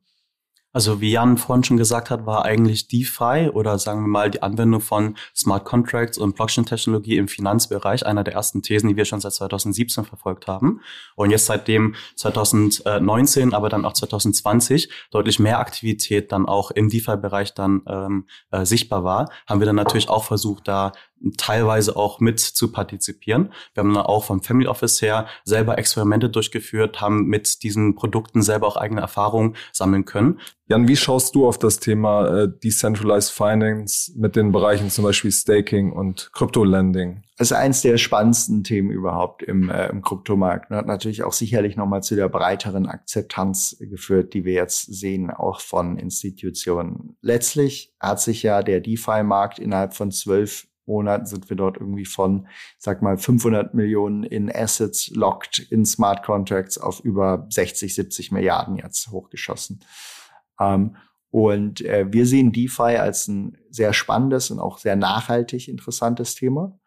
Also 0.77 1.01
wie 1.01 1.12
Jan 1.12 1.39
vorhin 1.39 1.65
schon 1.65 1.79
gesagt 1.79 2.11
hat, 2.11 2.27
war 2.27 2.45
eigentlich 2.45 2.87
DeFi 2.87 3.49
oder 3.51 3.79
sagen 3.79 4.03
wir 4.03 4.09
mal 4.09 4.31
die 4.31 4.43
Anwendung 4.43 4.83
von 4.83 5.17
Smart 5.35 5.65
Contracts 5.65 6.19
und 6.19 6.37
Blockchain-Technologie 6.37 7.17
im 7.17 7.29
Finanzbereich 7.29 8.05
einer 8.05 8.25
der 8.25 8.35
ersten 8.35 8.61
Thesen, 8.61 8.91
die 8.91 8.97
wir 8.97 9.07
schon 9.07 9.23
seit 9.23 9.33
2017 9.33 10.05
verfolgt 10.05 10.49
haben. 10.49 10.83
Und 11.15 11.31
jetzt 11.31 11.47
seitdem 11.47 11.95
2019, 12.17 13.55
aber 13.55 13.71
dann 13.71 13.87
auch 13.87 13.95
2020 13.95 14.91
deutlich 15.11 15.39
mehr 15.39 15.61
Aktivität 15.61 16.31
dann 16.31 16.45
auch 16.45 16.71
im 16.71 16.91
DeFi-Bereich 16.91 17.55
dann 17.55 17.81
ähm, 17.89 18.27
äh, 18.51 18.67
sichtbar 18.67 19.03
war, 19.03 19.31
haben 19.47 19.61
wir 19.62 19.67
dann 19.67 19.77
natürlich 19.77 20.11
auch 20.11 20.25
versucht, 20.25 20.69
da 20.69 20.93
teilweise 21.37 21.97
auch 21.97 22.21
mit 22.21 22.41
zu 22.41 22.73
partizipieren. 22.73 23.53
Wir 23.75 23.83
haben 23.83 23.95
dann 23.95 24.05
auch 24.05 24.25
vom 24.25 24.43
Family 24.43 24.67
Office 24.67 25.01
her 25.03 25.27
selber 25.45 25.79
Experimente 25.79 26.29
durchgeführt, 26.29 27.01
haben 27.01 27.27
mit 27.27 27.63
diesen 27.63 27.95
Produkten 27.95 28.43
selber 28.43 28.67
auch 28.67 28.77
eigene 28.77 29.01
Erfahrungen 29.01 29.57
sammeln 29.73 30.05
können. 30.05 30.41
Jan, 30.69 30.89
wie 30.89 30.97
schaust 30.97 31.35
du 31.37 31.47
auf 31.47 31.59
das 31.59 31.79
Thema 31.79 32.43
äh, 32.43 32.49
Decentralized 32.49 33.31
Finance 33.31 34.13
mit 34.17 34.35
den 34.35 34.51
Bereichen 34.51 34.91
zum 34.91 35.05
Beispiel 35.05 35.31
Staking 35.31 35.93
und 35.93 36.31
Crypto-Lending? 36.33 37.23
Das 37.39 37.51
ist 37.51 37.57
eins 37.57 37.83
der 37.83 37.99
spannendsten 37.99 38.65
Themen 38.65 38.91
überhaupt 38.91 39.43
im, 39.43 39.71
äh, 39.71 39.89
im 39.89 40.03
Kryptomarkt. 40.03 40.71
Hat 40.71 40.87
natürlich 40.87 41.23
auch 41.23 41.35
sicherlich 41.35 41.77
nochmal 41.77 42.03
zu 42.03 42.17
der 42.17 42.29
breiteren 42.29 42.87
Akzeptanz 42.87 43.77
geführt, 43.79 44.35
die 44.35 44.45
wir 44.45 44.55
jetzt 44.55 44.93
sehen, 44.93 45.31
auch 45.31 45.61
von 45.61 45.99
Institutionen. 45.99 47.17
Letztlich 47.21 47.95
hat 48.01 48.21
sich 48.21 48.43
ja 48.43 48.63
der 48.63 48.81
DeFi-Markt 48.81 49.59
innerhalb 49.59 49.95
von 49.95 50.11
zwölf 50.11 50.67
Monaten 50.87 51.27
sind 51.27 51.49
wir 51.51 51.57
dort 51.57 51.77
irgendwie 51.77 52.05
von, 52.05 52.49
sag 52.79 53.03
mal, 53.03 53.18
500 53.18 53.75
Millionen 53.75 54.25
in 54.25 54.51
Assets 54.55 55.11
locked 55.11 55.59
in 55.70 55.85
Smart 55.85 56.22
Contracts 56.25 56.79
auf 56.79 57.01
über 57.01 57.46
60, 57.51 57.94
70 57.94 58.33
Milliarden 58.33 58.77
jetzt 58.77 59.11
hochgeschossen. 59.11 59.81
Ähm, 60.61 60.96
und 61.31 61.83
äh, 61.83 62.07
wir 62.11 62.27
sehen 62.27 62.53
DeFi 62.53 62.96
als 62.96 63.29
ein 63.29 63.59
sehr 63.70 63.92
spannendes 63.92 64.51
und 64.51 64.61
auch 64.61 64.79
sehr 64.79 64.96
nachhaltig 64.96 65.68
interessantes 65.68 66.35
Thema. 66.35 66.79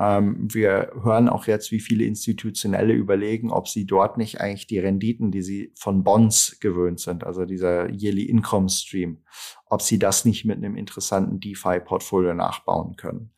Ähm, 0.00 0.48
wir 0.50 0.92
hören 1.02 1.28
auch 1.28 1.46
jetzt, 1.46 1.70
wie 1.72 1.80
viele 1.80 2.04
Institutionelle 2.04 2.94
überlegen, 2.94 3.50
ob 3.50 3.68
sie 3.68 3.86
dort 3.86 4.16
nicht 4.16 4.40
eigentlich 4.40 4.66
die 4.66 4.78
Renditen, 4.78 5.30
die 5.30 5.42
sie 5.42 5.72
von 5.76 6.02
Bonds 6.02 6.58
gewöhnt 6.60 7.00
sind, 7.00 7.22
also 7.24 7.44
dieser 7.44 7.90
Yearly 7.90 8.24
Income 8.24 8.70
Stream, 8.70 9.18
ob 9.66 9.82
sie 9.82 9.98
das 9.98 10.24
nicht 10.24 10.46
mit 10.46 10.56
einem 10.56 10.76
interessanten 10.76 11.38
DeFi-Portfolio 11.38 12.32
nachbauen 12.32 12.96
können. 12.96 13.32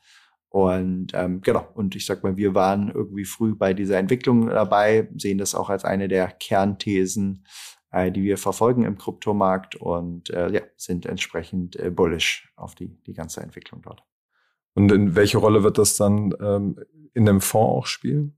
Und 0.52 1.12
ähm, 1.14 1.40
genau, 1.40 1.66
und 1.72 1.96
ich 1.96 2.04
sag 2.04 2.22
mal, 2.22 2.36
wir 2.36 2.54
waren 2.54 2.90
irgendwie 2.90 3.24
früh 3.24 3.54
bei 3.54 3.72
dieser 3.72 3.96
Entwicklung 3.96 4.48
dabei, 4.48 5.08
sehen 5.16 5.38
das 5.38 5.54
auch 5.54 5.70
als 5.70 5.86
eine 5.86 6.08
der 6.08 6.28
Kernthesen, 6.28 7.46
äh, 7.90 8.12
die 8.12 8.22
wir 8.22 8.36
verfolgen 8.36 8.84
im 8.84 8.98
Kryptomarkt 8.98 9.76
und 9.76 10.28
äh, 10.28 10.52
ja, 10.52 10.60
sind 10.76 11.06
entsprechend 11.06 11.76
äh, 11.76 11.90
bullish 11.90 12.52
auf 12.54 12.74
die, 12.74 13.02
die 13.04 13.14
ganze 13.14 13.40
Entwicklung 13.40 13.80
dort. 13.80 14.04
Und 14.74 14.92
in 14.92 15.16
welche 15.16 15.38
Rolle 15.38 15.62
wird 15.62 15.78
das 15.78 15.96
dann 15.96 16.34
ähm, 16.38 16.78
in 17.14 17.24
dem 17.24 17.40
Fonds 17.40 17.72
auch 17.72 17.86
spielen? 17.86 18.36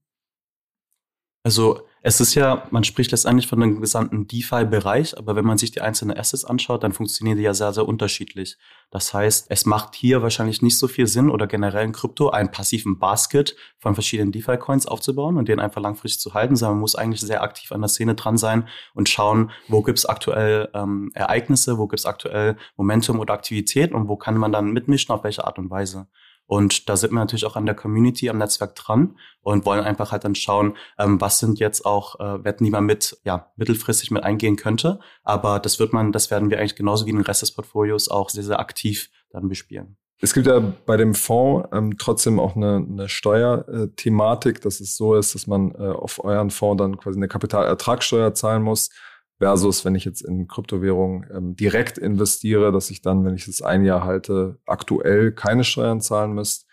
Also 1.43 1.83
es 2.07 2.21
ist 2.21 2.35
ja, 2.35 2.67
man 2.71 2.85
spricht 2.85 3.13
letztendlich 3.13 3.47
von 3.47 3.63
einem 3.63 3.81
gesamten 3.81 4.29
DeFi-Bereich, 4.29 5.17
aber 5.17 5.37
wenn 5.37 5.47
man 5.47 5.57
sich 5.57 5.71
die 5.71 5.81
einzelnen 5.81 6.15
Assets 6.15 6.45
anschaut, 6.45 6.83
dann 6.83 6.93
funktionieren 6.93 7.39
die 7.39 7.45
ja 7.45 7.55
sehr, 7.55 7.73
sehr 7.73 7.89
unterschiedlich. 7.89 8.59
Das 8.91 9.15
heißt, 9.15 9.47
es 9.49 9.65
macht 9.65 9.95
hier 9.95 10.21
wahrscheinlich 10.21 10.61
nicht 10.61 10.79
so 10.79 10.87
viel 10.87 11.07
Sinn 11.07 11.31
oder 11.31 11.47
generell 11.47 11.87
in 11.87 11.93
Krypto 11.93 12.29
einen 12.29 12.51
passiven 12.51 12.99
Basket 12.99 13.57
von 13.79 13.95
verschiedenen 13.95 14.33
DeFi-Coins 14.33 14.85
aufzubauen 14.87 15.39
und 15.39 15.49
den 15.49 15.61
einfach 15.61 15.81
langfristig 15.81 16.21
zu 16.21 16.35
halten, 16.35 16.57
sondern 16.57 16.75
man 16.75 16.83
muss 16.83 16.95
eigentlich 16.95 17.23
sehr 17.23 17.43
aktiv 17.43 17.73
an 17.73 17.81
der 17.81 17.89
Szene 17.89 18.15
dran 18.17 18.37
sein 18.37 18.69
und 18.93 19.09
schauen, 19.09 19.51
wo 19.69 19.81
gibt's 19.81 20.05
aktuell 20.05 20.69
ähm, 20.75 21.11
Ereignisse, 21.15 21.79
wo 21.79 21.87
gibt's 21.87 22.05
aktuell 22.05 22.59
Momentum 22.77 23.19
oder 23.19 23.33
Aktivität 23.33 23.93
und 23.93 24.09
wo 24.09 24.17
kann 24.17 24.37
man 24.37 24.53
dann 24.53 24.73
mitmischen, 24.73 25.15
auf 25.15 25.25
welche 25.25 25.47
Art 25.47 25.59
und 25.59 25.71
Weise. 25.71 26.07
Und 26.47 26.89
da 26.89 26.97
sind 26.97 27.13
wir 27.13 27.21
natürlich 27.21 27.47
auch 27.47 27.57
an 27.57 27.67
der 27.67 27.75
Community, 27.75 28.29
am 28.29 28.39
Netzwerk 28.39 28.75
dran 28.75 29.17
und 29.41 29.65
wollen 29.65 29.85
einfach 29.85 30.13
halt 30.13 30.25
dann 30.25 30.35
schauen, 30.35 30.77
ähm, 30.99 31.21
was 31.21 31.39
sind 31.39 31.59
jetzt 31.59 31.87
auch 31.87 32.21
äh, 32.21 32.45
Wetten, 32.45 32.65
die 32.65 32.71
man 32.71 32.85
mit, 32.85 33.19
ja, 33.25 33.51
mittelfristig 33.57 34.11
mit 34.11 34.23
eingehen 34.23 34.57
könnte. 34.57 35.01
Aber 35.23 35.59
das 35.59 35.79
wird 35.79 35.93
man, 35.93 36.13
das 36.13 36.31
werden 36.31 36.51
wir 36.51 36.59
eigentlich 36.59 36.77
genauso 36.77 37.07
wie 37.07 37.13
den 37.13 37.23
Rest 37.23 37.43
des 37.43 37.53
Portfolios 37.53 38.09
auch 38.09 38.31
sehr, 38.31 38.45
sehr 38.45 38.61
aktiv 38.61 39.11
dann 39.31 39.49
bespielen. 39.49 39.97
Es 40.21 40.33
gibt 40.33 40.47
ja 40.47 40.61
bei 40.61 40.97
dem 40.97 41.15
Fonds 41.15 41.69
ähm, 41.73 41.99
trotzdem 41.99 42.39
auch 42.39 42.57
eine, 42.57 42.77
eine 42.77 43.09
Steuerthematik, 43.09 44.61
dass 44.61 44.81
es 44.81 44.97
so 44.97 45.17
ist, 45.17 45.35
dass 45.35 45.47
man 45.47 45.73
äh, 45.73 45.89
auf 45.89 46.23
euren 46.23 46.51
Fonds 46.51 46.81
dann 46.81 46.99
quasi 46.99 47.19
eine 47.19 47.29
Kapitalertragssteuer 47.29 48.33
zahlen 48.35 48.63
muss 48.63 48.91
versus 49.39 49.85
wenn 49.85 49.95
ich 49.95 50.05
jetzt 50.05 50.23
in 50.23 50.47
Kryptowährungen 50.47 51.27
ähm, 51.35 51.57
direkt 51.57 51.99
investiere, 51.99 52.73
dass 52.73 52.91
ich 52.91 53.03
dann, 53.03 53.25
wenn 53.25 53.35
ich 53.35 53.47
das 53.47 53.63
ein 53.63 53.85
Jahr 53.85 54.05
halte, 54.05 54.59
aktuell 54.67 55.33
keine 55.33 55.65
Steuern 55.65 56.01
zahlen 56.01 56.33
müsste. 56.33 56.67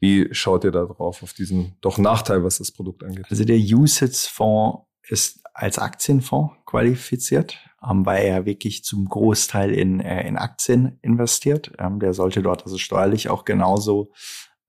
Wie 0.00 0.28
schaut 0.32 0.64
ihr 0.64 0.70
da 0.70 0.84
drauf, 0.84 1.22
auf 1.22 1.32
diesen 1.32 1.76
doch 1.80 1.98
Nachteil, 1.98 2.44
was 2.44 2.58
das 2.58 2.72
Produkt 2.72 3.04
angeht? 3.04 3.26
Also 3.30 3.44
der 3.44 3.56
USITS-Fonds 3.56 4.86
ist 5.08 5.40
als 5.54 5.78
Aktienfonds 5.78 6.54
qualifiziert, 6.66 7.58
ähm, 7.88 8.04
weil 8.04 8.24
er 8.24 8.44
wirklich 8.44 8.84
zum 8.84 9.08
Großteil 9.08 9.72
in, 9.72 10.00
äh, 10.00 10.26
in 10.26 10.36
Aktien 10.36 10.98
investiert. 11.02 11.72
Ähm, 11.78 12.00
der 12.00 12.12
sollte 12.12 12.42
dort 12.42 12.64
also 12.64 12.76
steuerlich 12.76 13.28
auch 13.28 13.44
genauso 13.44 14.12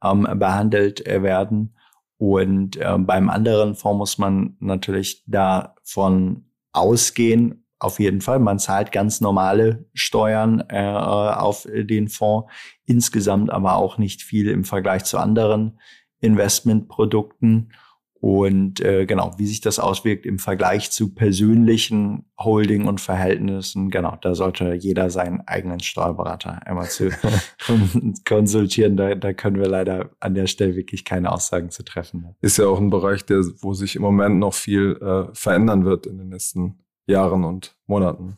ähm, 0.03 0.27
behandelt 0.35 1.05
äh, 1.05 1.23
werden. 1.23 1.75
Und 2.17 2.77
äh, 2.77 2.97
beim 2.97 3.29
anderen 3.29 3.75
Fonds 3.75 3.97
muss 3.97 4.17
man 4.17 4.55
natürlich 4.59 5.23
davon 5.25 6.45
ausgehen, 6.75 7.65
auf 7.79 7.99
jeden 7.99 8.21
Fall. 8.21 8.39
Man 8.39 8.59
zahlt 8.59 8.91
ganz 8.91 9.21
normale 9.21 9.85
Steuern 9.93 10.63
äh, 10.69 10.87
auf 10.87 11.67
den 11.71 12.07
Fonds, 12.07 12.51
insgesamt 12.85 13.51
aber 13.51 13.75
auch 13.75 13.97
nicht 13.97 14.21
viel 14.21 14.49
im 14.49 14.63
Vergleich 14.63 15.03
zu 15.03 15.17
anderen 15.17 15.79
Investmentprodukten. 16.21 17.73
Und 18.21 18.79
äh, 18.79 19.05
genau, 19.05 19.33
wie 19.37 19.45
sich 19.45 19.61
das 19.61 19.77
auswirkt 19.77 20.25
im 20.25 20.39
Vergleich 20.39 20.89
zu 20.89 21.13
persönlichen 21.13 22.25
Holding 22.39 22.87
und 22.87 22.99
Verhältnissen, 22.99 23.91
genau, 23.91 24.17
da 24.21 24.33
sollte 24.33 24.73
jeder 24.73 25.09
seinen 25.09 25.41
eigenen 25.41 25.79
Steuerberater 25.79 26.65
einmal 26.65 26.89
zu 26.89 27.09
konsultieren. 28.25 28.97
Da, 28.97 29.15
da 29.15 29.33
können 29.33 29.57
wir 29.57 29.67
leider 29.67 30.09
an 30.19 30.33
der 30.33 30.47
Stelle 30.47 30.75
wirklich 30.75 31.05
keine 31.05 31.31
Aussagen 31.31 31.69
zu 31.69 31.83
treffen. 31.83 32.35
Ist 32.41 32.57
ja 32.57 32.67
auch 32.67 32.79
ein 32.79 32.89
Bereich, 32.89 33.25
der, 33.25 33.43
wo 33.59 33.73
sich 33.73 33.95
im 33.95 34.01
Moment 34.01 34.39
noch 34.39 34.53
viel 34.53 34.97
äh, 35.01 35.33
verändern 35.33 35.85
wird 35.85 36.07
in 36.07 36.17
den 36.17 36.29
nächsten 36.29 36.79
Jahren 37.07 37.43
und 37.43 37.77
Monaten. 37.85 38.37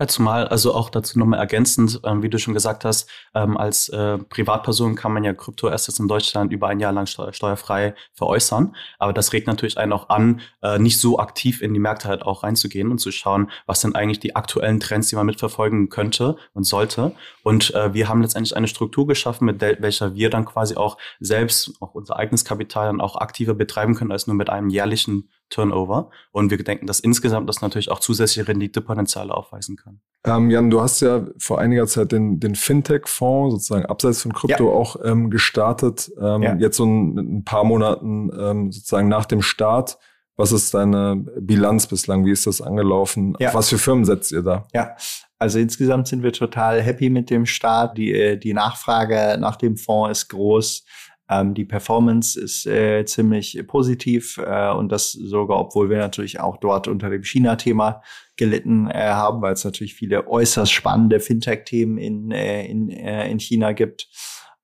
Ja, 0.00 0.08
zumal, 0.08 0.48
also 0.48 0.74
auch 0.74 0.90
dazu 0.90 1.20
nochmal 1.20 1.38
ergänzend, 1.38 2.00
ähm, 2.02 2.20
wie 2.24 2.28
du 2.28 2.36
schon 2.40 2.52
gesagt 2.52 2.84
hast, 2.84 3.08
ähm, 3.32 3.56
als 3.56 3.88
äh, 3.90 4.18
Privatperson 4.18 4.96
kann 4.96 5.12
man 5.12 5.22
ja 5.22 5.32
Kryptoassets 5.34 6.00
in 6.00 6.08
Deutschland 6.08 6.52
über 6.52 6.66
ein 6.66 6.80
Jahr 6.80 6.92
lang 6.92 7.06
steu 7.06 7.30
steuerfrei 7.30 7.94
veräußern. 8.12 8.74
Aber 8.98 9.12
das 9.12 9.32
regt 9.32 9.46
natürlich 9.46 9.78
einen 9.78 9.92
auch 9.92 10.08
an, 10.08 10.40
äh, 10.62 10.80
nicht 10.80 10.98
so 10.98 11.20
aktiv 11.20 11.62
in 11.62 11.72
die 11.74 11.78
Märkte 11.78 12.08
halt 12.08 12.22
auch 12.22 12.42
reinzugehen 12.42 12.90
und 12.90 12.98
zu 12.98 13.12
schauen, 13.12 13.52
was 13.66 13.82
sind 13.82 13.94
eigentlich 13.94 14.18
die 14.18 14.34
aktuellen 14.34 14.80
Trends, 14.80 15.10
die 15.10 15.16
man 15.16 15.26
mitverfolgen 15.26 15.90
könnte 15.90 16.38
und 16.54 16.64
sollte. 16.64 17.12
Und 17.44 17.72
äh, 17.76 17.94
wir 17.94 18.08
haben 18.08 18.20
letztendlich 18.20 18.56
eine 18.56 18.66
Struktur 18.66 19.06
geschaffen, 19.06 19.44
mit 19.44 19.60
welcher 19.60 20.16
wir 20.16 20.28
dann 20.28 20.44
quasi 20.44 20.74
auch 20.74 20.98
selbst, 21.20 21.72
auch 21.78 21.94
unser 21.94 22.16
eigenes 22.16 22.44
Kapital 22.44 22.86
dann 22.86 23.00
auch 23.00 23.14
aktiver 23.14 23.54
betreiben 23.54 23.94
können, 23.94 24.10
als 24.10 24.26
nur 24.26 24.34
mit 24.34 24.50
einem 24.50 24.70
jährlichen 24.70 25.30
Turnover. 25.50 26.10
Und 26.32 26.50
wir 26.50 26.62
denken, 26.62 26.86
dass 26.86 27.00
insgesamt 27.00 27.48
das 27.48 27.60
natürlich 27.60 27.90
auch 27.90 28.00
zusätzliche 28.00 28.48
Renditepotenziale 28.48 29.32
aufweisen 29.32 29.76
kann. 29.76 30.00
Ähm, 30.26 30.50
Jan, 30.50 30.70
du 30.70 30.80
hast 30.80 31.00
ja 31.00 31.26
vor 31.38 31.58
einiger 31.60 31.86
Zeit 31.86 32.12
den, 32.12 32.40
den 32.40 32.54
Fintech-Fonds 32.54 33.54
sozusagen 33.54 33.86
abseits 33.86 34.22
von 34.22 34.32
Krypto 34.32 34.68
ja. 34.68 34.74
auch 34.74 34.96
ähm, 35.04 35.30
gestartet. 35.30 36.10
Ähm, 36.20 36.42
ja. 36.42 36.54
Jetzt 36.56 36.76
so 36.76 36.86
ein, 36.86 37.38
ein 37.38 37.44
paar 37.44 37.64
Monaten 37.64 38.30
ähm, 38.38 38.72
sozusagen 38.72 39.08
nach 39.08 39.26
dem 39.26 39.42
Start. 39.42 39.98
Was 40.36 40.50
ist 40.50 40.74
deine 40.74 41.24
Bilanz 41.40 41.86
bislang? 41.86 42.24
Wie 42.24 42.32
ist 42.32 42.46
das 42.46 42.60
angelaufen? 42.60 43.36
Ja. 43.38 43.48
Auf 43.48 43.54
was 43.54 43.68
für 43.68 43.78
Firmen 43.78 44.04
setzt 44.04 44.32
ihr 44.32 44.42
da? 44.42 44.66
Ja, 44.72 44.96
also 45.38 45.58
insgesamt 45.60 46.08
sind 46.08 46.22
wir 46.22 46.32
total 46.32 46.82
happy 46.82 47.10
mit 47.10 47.30
dem 47.30 47.46
Start. 47.46 47.96
Die, 47.98 48.12
äh, 48.12 48.36
die 48.36 48.54
Nachfrage 48.54 49.36
nach 49.38 49.56
dem 49.56 49.76
Fonds 49.76 50.18
ist 50.18 50.28
groß. 50.30 50.84
Ähm, 51.28 51.54
die 51.54 51.64
Performance 51.64 52.38
ist 52.38 52.66
äh, 52.66 53.04
ziemlich 53.06 53.62
positiv 53.66 54.38
äh, 54.38 54.70
und 54.70 54.92
das 54.92 55.12
sogar, 55.12 55.58
obwohl 55.58 55.88
wir 55.88 55.96
natürlich 55.96 56.40
auch 56.40 56.58
dort 56.58 56.86
unter 56.86 57.08
dem 57.08 57.24
China-Thema 57.24 58.02
gelitten 58.36 58.90
äh, 58.90 59.08
haben, 59.08 59.40
weil 59.40 59.54
es 59.54 59.64
natürlich 59.64 59.94
viele 59.94 60.26
äußerst 60.28 60.70
spannende 60.70 61.20
Fintech-Themen 61.20 61.96
in, 61.96 62.30
äh, 62.30 62.66
in, 62.66 62.90
äh, 62.90 63.30
in 63.30 63.40
China 63.40 63.72
gibt. 63.72 64.08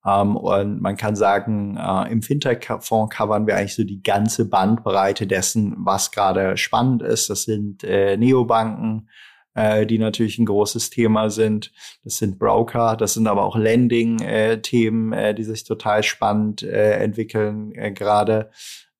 Ähm, 0.05 0.35
und 0.35 0.81
man 0.81 0.97
kann 0.97 1.15
sagen, 1.15 1.77
äh, 1.77 2.11
im 2.11 2.21
Fintech-Fonds 2.21 3.15
covern 3.15 3.47
wir 3.47 3.57
eigentlich 3.57 3.75
so 3.75 3.83
die 3.83 4.03
ganze 4.03 4.47
Bandbreite 4.47 5.25
dessen, 5.25 5.75
was 5.79 6.11
gerade 6.11 6.57
spannend 6.57 7.01
ist. 7.01 7.29
Das 7.31 7.43
sind 7.43 7.83
Neobanken, 7.83 9.09
äh, 9.53 9.85
die 9.85 9.97
natürlich 9.97 10.39
ein 10.39 10.45
großes 10.45 10.89
Thema 10.89 11.29
sind. 11.29 11.71
Das 12.03 12.17
sind 12.17 12.39
Broker, 12.39 12.95
das 12.95 13.13
sind 13.13 13.27
aber 13.27 13.43
auch 13.43 13.57
Lending-Themen, 13.57 15.13
äh, 15.13 15.29
äh, 15.29 15.33
die 15.33 15.43
sich 15.43 15.63
total 15.63 16.03
spannend 16.03 16.63
äh, 16.63 16.99
entwickeln 16.99 17.73
äh, 17.73 17.91
gerade. 17.91 18.51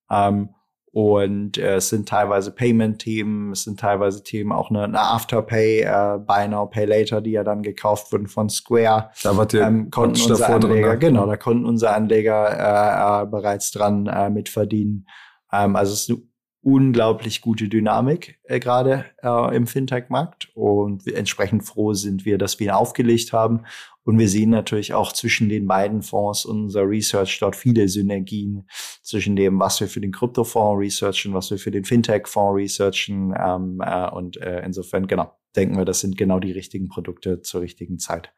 Ähm, 0.09 0.49
und 0.93 1.57
äh, 1.57 1.75
es 1.75 1.87
sind 1.87 2.09
teilweise 2.09 2.51
Payment-Themen, 2.51 3.53
es 3.53 3.63
sind 3.63 3.79
teilweise 3.79 4.23
Themen 4.23 4.51
auch 4.51 4.69
eine, 4.69 4.83
eine 4.83 4.99
Afterpay, 4.99 5.83
äh, 5.83 6.19
Buy 6.19 6.49
Now, 6.49 6.65
Pay 6.65 6.85
Later, 6.85 7.21
die 7.21 7.31
ja 7.31 7.45
dann 7.45 7.63
gekauft 7.63 8.11
wurden 8.11 8.27
von 8.27 8.49
Square. 8.49 9.09
Da 9.23 9.37
war 9.37 9.45
der 9.45 9.67
ähm, 9.67 9.89
konnten 9.89 10.19
unsere 10.19 10.53
Anleger, 10.53 10.67
drin, 10.67 10.81
ne? 10.81 10.99
genau, 10.99 11.25
da 11.27 11.37
konnten 11.37 11.65
unsere 11.65 11.93
Anleger 11.93 13.21
äh, 13.21 13.23
äh, 13.23 13.25
bereits 13.25 13.71
dran 13.71 14.07
äh, 14.07 14.29
mitverdienen. 14.29 15.07
Ähm, 15.53 15.77
also 15.77 15.93
es 15.93 16.01
ist 16.01 16.09
eine 16.09 16.21
unglaublich 16.61 17.41
gute 17.41 17.67
Dynamik 17.67 18.39
äh, 18.43 18.59
gerade 18.59 19.05
äh, 19.23 19.55
im 19.55 19.65
Fintech-Markt 19.65 20.49
und 20.53 21.07
entsprechend 21.07 21.65
froh 21.65 21.93
sind 21.93 22.23
wir, 22.23 22.37
dass 22.37 22.59
wir 22.59 22.67
ihn 22.67 22.71
aufgelegt 22.71 23.33
haben. 23.33 23.63
Und 24.03 24.17
wir 24.17 24.29
sehen 24.29 24.49
natürlich 24.49 24.93
auch 24.93 25.11
zwischen 25.13 25.49
den 25.49 25.67
beiden 25.67 26.01
Fonds 26.01 26.45
unser 26.45 26.87
Research 26.87 27.37
dort 27.39 27.55
viele 27.55 27.87
Synergien 27.87 28.67
zwischen 29.03 29.35
dem, 29.35 29.59
was 29.59 29.79
wir 29.79 29.87
für 29.87 30.01
den 30.01 30.11
Kryptofonds 30.11 30.79
researchen, 30.79 31.33
was 31.33 31.51
wir 31.51 31.59
für 31.59 31.71
den 31.71 31.83
Fintech-Fonds 31.83 32.57
researchen. 32.57 33.33
Ähm, 33.39 33.79
äh, 33.83 34.09
und 34.09 34.37
äh, 34.37 34.63
insofern, 34.65 35.07
genau, 35.07 35.31
denken 35.55 35.77
wir, 35.77 35.85
das 35.85 35.99
sind 35.99 36.17
genau 36.17 36.39
die 36.39 36.51
richtigen 36.51 36.87
Produkte 36.87 37.41
zur 37.41 37.61
richtigen 37.61 37.99
Zeit. 37.99 38.31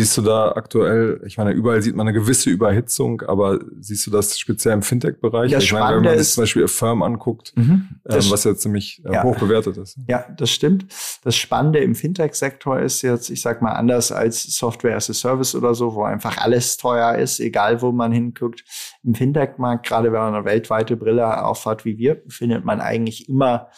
Siehst 0.00 0.16
du 0.16 0.22
da 0.22 0.52
aktuell, 0.52 1.20
ich 1.26 1.36
meine, 1.36 1.50
überall 1.50 1.82
sieht 1.82 1.94
man 1.94 2.08
eine 2.08 2.18
gewisse 2.18 2.48
Überhitzung, 2.48 3.20
aber 3.22 3.58
siehst 3.80 4.06
du 4.06 4.10
das 4.10 4.38
speziell 4.38 4.72
im 4.72 4.82
Fintech-Bereich? 4.82 5.52
ich 5.52 5.72
meine, 5.72 5.96
wenn 5.96 6.04
man 6.04 6.18
sich 6.18 6.30
zum 6.30 6.42
Beispiel 6.42 6.66
Firm 6.68 7.02
anguckt, 7.02 7.52
mhm, 7.54 7.88
ähm, 8.08 8.30
was 8.30 8.44
ja 8.44 8.54
ziemlich 8.54 9.02
äh, 9.04 9.12
ja. 9.12 9.22
hoch 9.22 9.36
bewertet 9.36 9.76
ist. 9.76 9.98
Ja, 10.08 10.24
das 10.36 10.50
stimmt. 10.50 10.86
Das 11.22 11.36
Spannende 11.36 11.80
im 11.80 11.94
Fintech-Sektor 11.94 12.80
ist 12.80 13.02
jetzt, 13.02 13.28
ich 13.28 13.42
sag 13.42 13.60
mal, 13.60 13.72
anders 13.72 14.10
als 14.10 14.42
Software 14.56 14.96
as 14.96 15.10
a 15.10 15.12
Service 15.12 15.54
oder 15.54 15.74
so, 15.74 15.94
wo 15.94 16.04
einfach 16.04 16.38
alles 16.38 16.78
teuer 16.78 17.16
ist, 17.16 17.38
egal 17.38 17.82
wo 17.82 17.92
man 17.92 18.10
hinguckt. 18.10 18.64
Im 19.04 19.14
Fintech-Markt, 19.14 19.86
gerade 19.86 20.12
wenn 20.12 20.20
man 20.20 20.34
eine 20.34 20.44
weltweite 20.46 20.96
Brille 20.96 21.44
aufhat 21.44 21.84
wie 21.84 21.98
wir, 21.98 22.22
findet 22.28 22.64
man 22.64 22.80
eigentlich 22.80 23.28
immer 23.28 23.68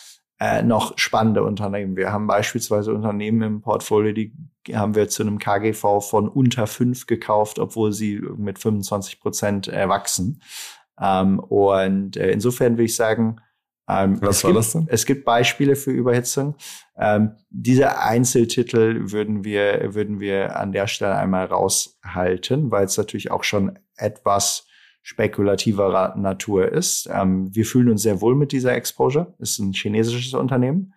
äh, 0.43 0.65
noch 0.65 0.99
spannende 0.99 1.45
Unternehmen. 1.45 1.97
Wir 1.97 2.13
haben 2.13 2.27
beispielsweise 2.27 2.93
Unternehmen 2.93 3.43
im 3.43 3.61
Portfolio, 3.61 4.13
die 4.13 4.33
haben 4.73 4.97
wir 4.97 5.09
zu 5.09 5.23
einem 5.23 5.39
KGV 5.39 6.01
von 6.01 6.29
unter 6.29 6.67
fünf 6.67 7.07
gekauft, 7.07 7.61
obwohl 7.61 7.93
sie 7.93 8.21
mit 8.37 8.59
25 8.59 9.21
Prozent 9.21 9.69
äh, 9.69 9.89
wachsen. 9.89 10.43
Ähm, 11.01 11.39
und 11.39 12.17
äh, 12.17 12.33
insofern 12.33 12.73
würde 12.73 12.85
ich 12.85 12.97
sagen, 12.97 13.37
ähm, 13.89 14.19
Was 14.21 14.43
war 14.43 14.51
gibt, 14.51 14.59
das 14.59 14.73
denn? 14.73 14.87
Es 14.89 15.07
gibt 15.07 15.25
Beispiele 15.25 15.77
für 15.77 15.93
Überhitzung. 15.93 16.57
Ähm, 16.97 17.37
diese 17.51 18.01
Einzeltitel 18.01 19.13
würden 19.13 19.45
wir, 19.45 19.95
würden 19.95 20.19
wir 20.19 20.57
an 20.57 20.73
der 20.73 20.89
Stelle 20.89 21.15
einmal 21.15 21.47
raushalten, 21.47 22.73
weil 22.73 22.87
es 22.87 22.97
natürlich 22.97 23.31
auch 23.31 23.45
schon 23.45 23.79
etwas 23.97 24.67
spekulativerer 25.03 26.17
Natur 26.17 26.71
ist. 26.71 27.09
Ähm, 27.13 27.55
wir 27.55 27.67
fühlen 27.67 27.91
uns 27.91 28.03
sehr 28.03 28.21
wohl 28.21 28.35
mit 28.35 28.53
dieser 28.53 28.75
Exposure. 28.75 29.35
Ist 29.39 29.59
ein 29.59 29.73
chinesisches 29.73 30.35
Unternehmen. 30.35 30.95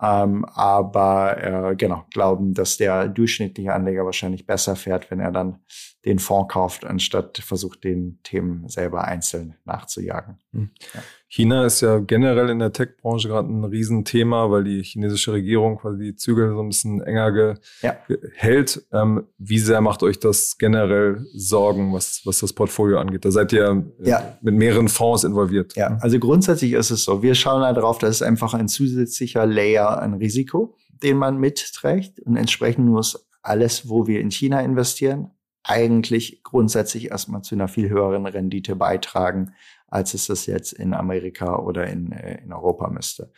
Ähm, 0.00 0.44
aber 0.44 1.42
äh, 1.42 1.76
genau, 1.76 2.04
glauben, 2.12 2.52
dass 2.52 2.76
der 2.76 3.08
durchschnittliche 3.08 3.72
Anleger 3.72 4.04
wahrscheinlich 4.04 4.46
besser 4.46 4.76
fährt, 4.76 5.10
wenn 5.10 5.20
er 5.20 5.32
dann 5.32 5.60
den 6.04 6.18
Fonds 6.18 6.52
kauft, 6.52 6.84
anstatt 6.84 7.38
versucht, 7.38 7.82
den 7.82 8.20
Themen 8.22 8.68
selber 8.68 9.04
einzeln 9.04 9.56
nachzujagen. 9.64 10.38
Hm. 10.52 10.70
Ja. 10.94 11.02
China 11.28 11.66
ist 11.66 11.80
ja 11.80 11.98
generell 11.98 12.50
in 12.50 12.60
der 12.60 12.72
Tech-Branche 12.72 13.28
gerade 13.28 13.48
ein 13.48 13.64
Riesenthema, 13.64 14.50
weil 14.50 14.64
die 14.64 14.82
chinesische 14.82 15.32
Regierung 15.32 15.78
quasi 15.78 16.04
die 16.04 16.16
Zügel 16.16 16.52
so 16.52 16.60
ein 16.60 16.68
bisschen 16.68 17.00
enger 17.02 17.32
ge 17.32 17.54
ja. 17.82 17.96
hält. 18.36 18.86
Ähm, 18.92 19.24
wie 19.36 19.58
sehr 19.58 19.80
macht 19.80 20.02
euch 20.04 20.20
das 20.20 20.56
generell 20.56 21.26
Sorgen, 21.34 21.92
was, 21.92 22.22
was 22.24 22.38
das 22.38 22.52
Portfolio 22.52 22.98
angeht? 22.98 23.24
Da 23.24 23.32
seid 23.32 23.52
ihr 23.52 23.84
äh, 24.00 24.08
ja. 24.08 24.38
mit 24.40 24.54
mehreren 24.54 24.88
Fonds 24.88 25.24
involviert. 25.24 25.74
Ja, 25.74 25.98
also 26.00 26.18
grundsätzlich 26.20 26.72
ist 26.72 26.90
es 26.90 27.02
so. 27.04 27.22
Wir 27.22 27.34
schauen 27.34 27.62
da 27.62 27.72
drauf, 27.72 27.98
dass 27.98 28.10
es 28.10 28.22
einfach 28.22 28.54
ein 28.54 28.68
zusätzlicher 28.68 29.46
Layer 29.46 30.00
an 30.00 30.14
Risiko, 30.14 30.76
den 31.02 31.16
man 31.16 31.38
mitträgt. 31.38 32.20
Und 32.20 32.36
entsprechend 32.36 32.86
muss 32.86 33.28
alles, 33.42 33.88
wo 33.88 34.06
wir 34.06 34.20
in 34.20 34.30
China 34.30 34.60
investieren, 34.60 35.30
eigentlich 35.64 36.42
grundsätzlich 36.44 37.10
erstmal 37.10 37.42
zu 37.42 37.56
einer 37.56 37.66
viel 37.66 37.90
höheren 37.90 38.24
Rendite 38.26 38.76
beitragen, 38.76 39.54
als 39.88 40.14
es 40.14 40.26
das 40.26 40.46
jetzt 40.46 40.72
in 40.72 40.94
Amerika 40.94 41.56
oder 41.58 41.86
in, 41.86 42.12
äh, 42.12 42.42
in 42.42 42.52
Europa 42.52 42.88
müsste. 42.88 43.32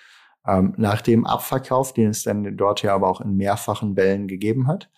Ähm, 0.47 0.75
nach 0.77 1.03
dem 1.03 1.27
Abverkauf, 1.27 1.93
den 1.93 2.11
es 2.11 2.23
dann 2.23 2.57
dort 2.57 2.83
ja 2.83 2.95
aber 2.95 3.09
auch 3.09 3.21
in 3.21 3.37
mehrfachen 3.37 3.97
Wellen 3.97 4.29
gegeben 4.29 4.67
hat, 4.67 4.91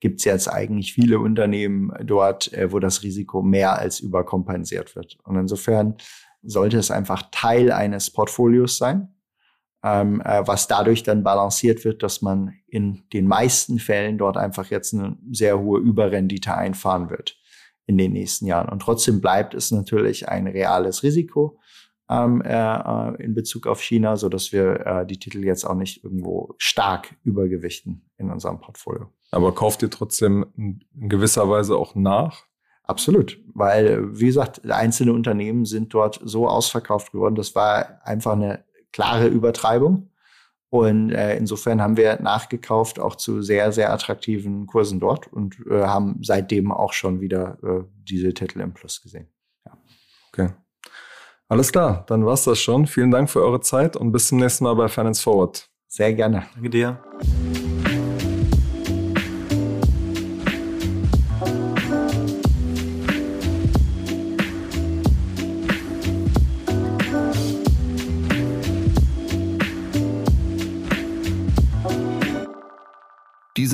gibt 0.00 0.20
es 0.20 0.24
jetzt 0.24 0.48
eigentlich 0.48 0.92
viele 0.92 1.18
Unternehmen 1.18 1.92
dort, 2.04 2.52
äh, 2.52 2.72
wo 2.72 2.78
das 2.78 3.02
Risiko 3.02 3.42
mehr 3.42 3.78
als 3.78 4.00
überkompensiert 4.00 4.96
wird. 4.96 5.18
Und 5.24 5.36
insofern 5.36 5.96
sollte 6.42 6.78
es 6.78 6.90
einfach 6.90 7.24
Teil 7.30 7.72
eines 7.72 8.10
Portfolios 8.12 8.78
sein, 8.78 9.14
ähm, 9.84 10.20
äh, 10.22 10.46
was 10.46 10.66
dadurch 10.66 11.02
dann 11.02 11.22
balanciert 11.22 11.84
wird, 11.84 12.02
dass 12.02 12.20
man 12.20 12.54
in 12.66 13.04
den 13.12 13.26
meisten 13.26 13.78
Fällen 13.78 14.18
dort 14.18 14.36
einfach 14.36 14.66
jetzt 14.70 14.92
eine 14.92 15.16
sehr 15.30 15.58
hohe 15.60 15.80
Überrendite 15.80 16.54
einfahren 16.54 17.10
wird 17.10 17.36
in 17.86 17.98
den 17.98 18.12
nächsten 18.12 18.46
Jahren. 18.46 18.68
Und 18.68 18.80
trotzdem 18.80 19.20
bleibt 19.20 19.54
es 19.54 19.70
natürlich 19.70 20.28
ein 20.28 20.46
reales 20.46 21.02
Risiko 21.02 21.58
ähm, 22.10 22.42
äh, 22.42 23.22
in 23.22 23.34
Bezug 23.34 23.66
auf 23.66 23.80
China, 23.80 24.16
so 24.16 24.28
dass 24.28 24.52
wir 24.52 24.86
äh, 24.86 25.06
die 25.06 25.18
Titel 25.18 25.44
jetzt 25.44 25.64
auch 25.64 25.74
nicht 25.74 26.04
irgendwo 26.04 26.54
stark 26.58 27.14
übergewichten 27.24 28.02
in 28.18 28.30
unserem 28.30 28.60
Portfolio. 28.60 29.08
Aber 29.30 29.54
kauft 29.54 29.82
ihr 29.82 29.90
trotzdem 29.90 30.46
in 30.56 31.08
gewisser 31.08 31.48
Weise 31.48 31.76
auch 31.76 31.94
nach? 31.94 32.44
Absolut, 32.84 33.40
weil, 33.52 34.18
wie 34.18 34.26
gesagt, 34.26 34.64
einzelne 34.70 35.12
Unternehmen 35.12 35.64
sind 35.64 35.92
dort 35.92 36.20
so 36.22 36.46
ausverkauft 36.46 37.10
geworden. 37.10 37.34
Das 37.34 37.56
war 37.56 38.00
einfach 38.04 38.32
eine 38.32 38.64
klare 38.92 39.26
Übertreibung. 39.26 40.10
Und 40.76 41.10
äh, 41.10 41.36
insofern 41.36 41.80
haben 41.80 41.96
wir 41.96 42.20
nachgekauft, 42.20 42.98
auch 42.98 43.16
zu 43.16 43.40
sehr, 43.40 43.72
sehr 43.72 43.92
attraktiven 43.92 44.66
Kursen 44.66 45.00
dort 45.00 45.32
und 45.32 45.56
äh, 45.70 45.82
haben 45.82 46.20
seitdem 46.22 46.70
auch 46.70 46.92
schon 46.92 47.20
wieder 47.20 47.58
äh, 47.62 47.84
diese 48.02 48.34
Titel 48.34 48.60
im 48.60 48.74
Plus 48.74 49.00
gesehen. 49.00 49.28
Ja. 49.64 49.78
Okay. 50.32 50.52
Alles 51.48 51.72
klar, 51.72 52.04
dann 52.08 52.26
war's 52.26 52.44
das 52.44 52.58
schon. 52.58 52.86
Vielen 52.86 53.10
Dank 53.10 53.30
für 53.30 53.42
eure 53.42 53.60
Zeit 53.60 53.96
und 53.96 54.12
bis 54.12 54.28
zum 54.28 54.38
nächsten 54.38 54.64
Mal 54.64 54.74
bei 54.74 54.88
Finance 54.88 55.22
Forward. 55.22 55.68
Sehr 55.86 56.12
gerne. 56.12 56.46
Danke 56.54 56.70
dir. 56.70 57.65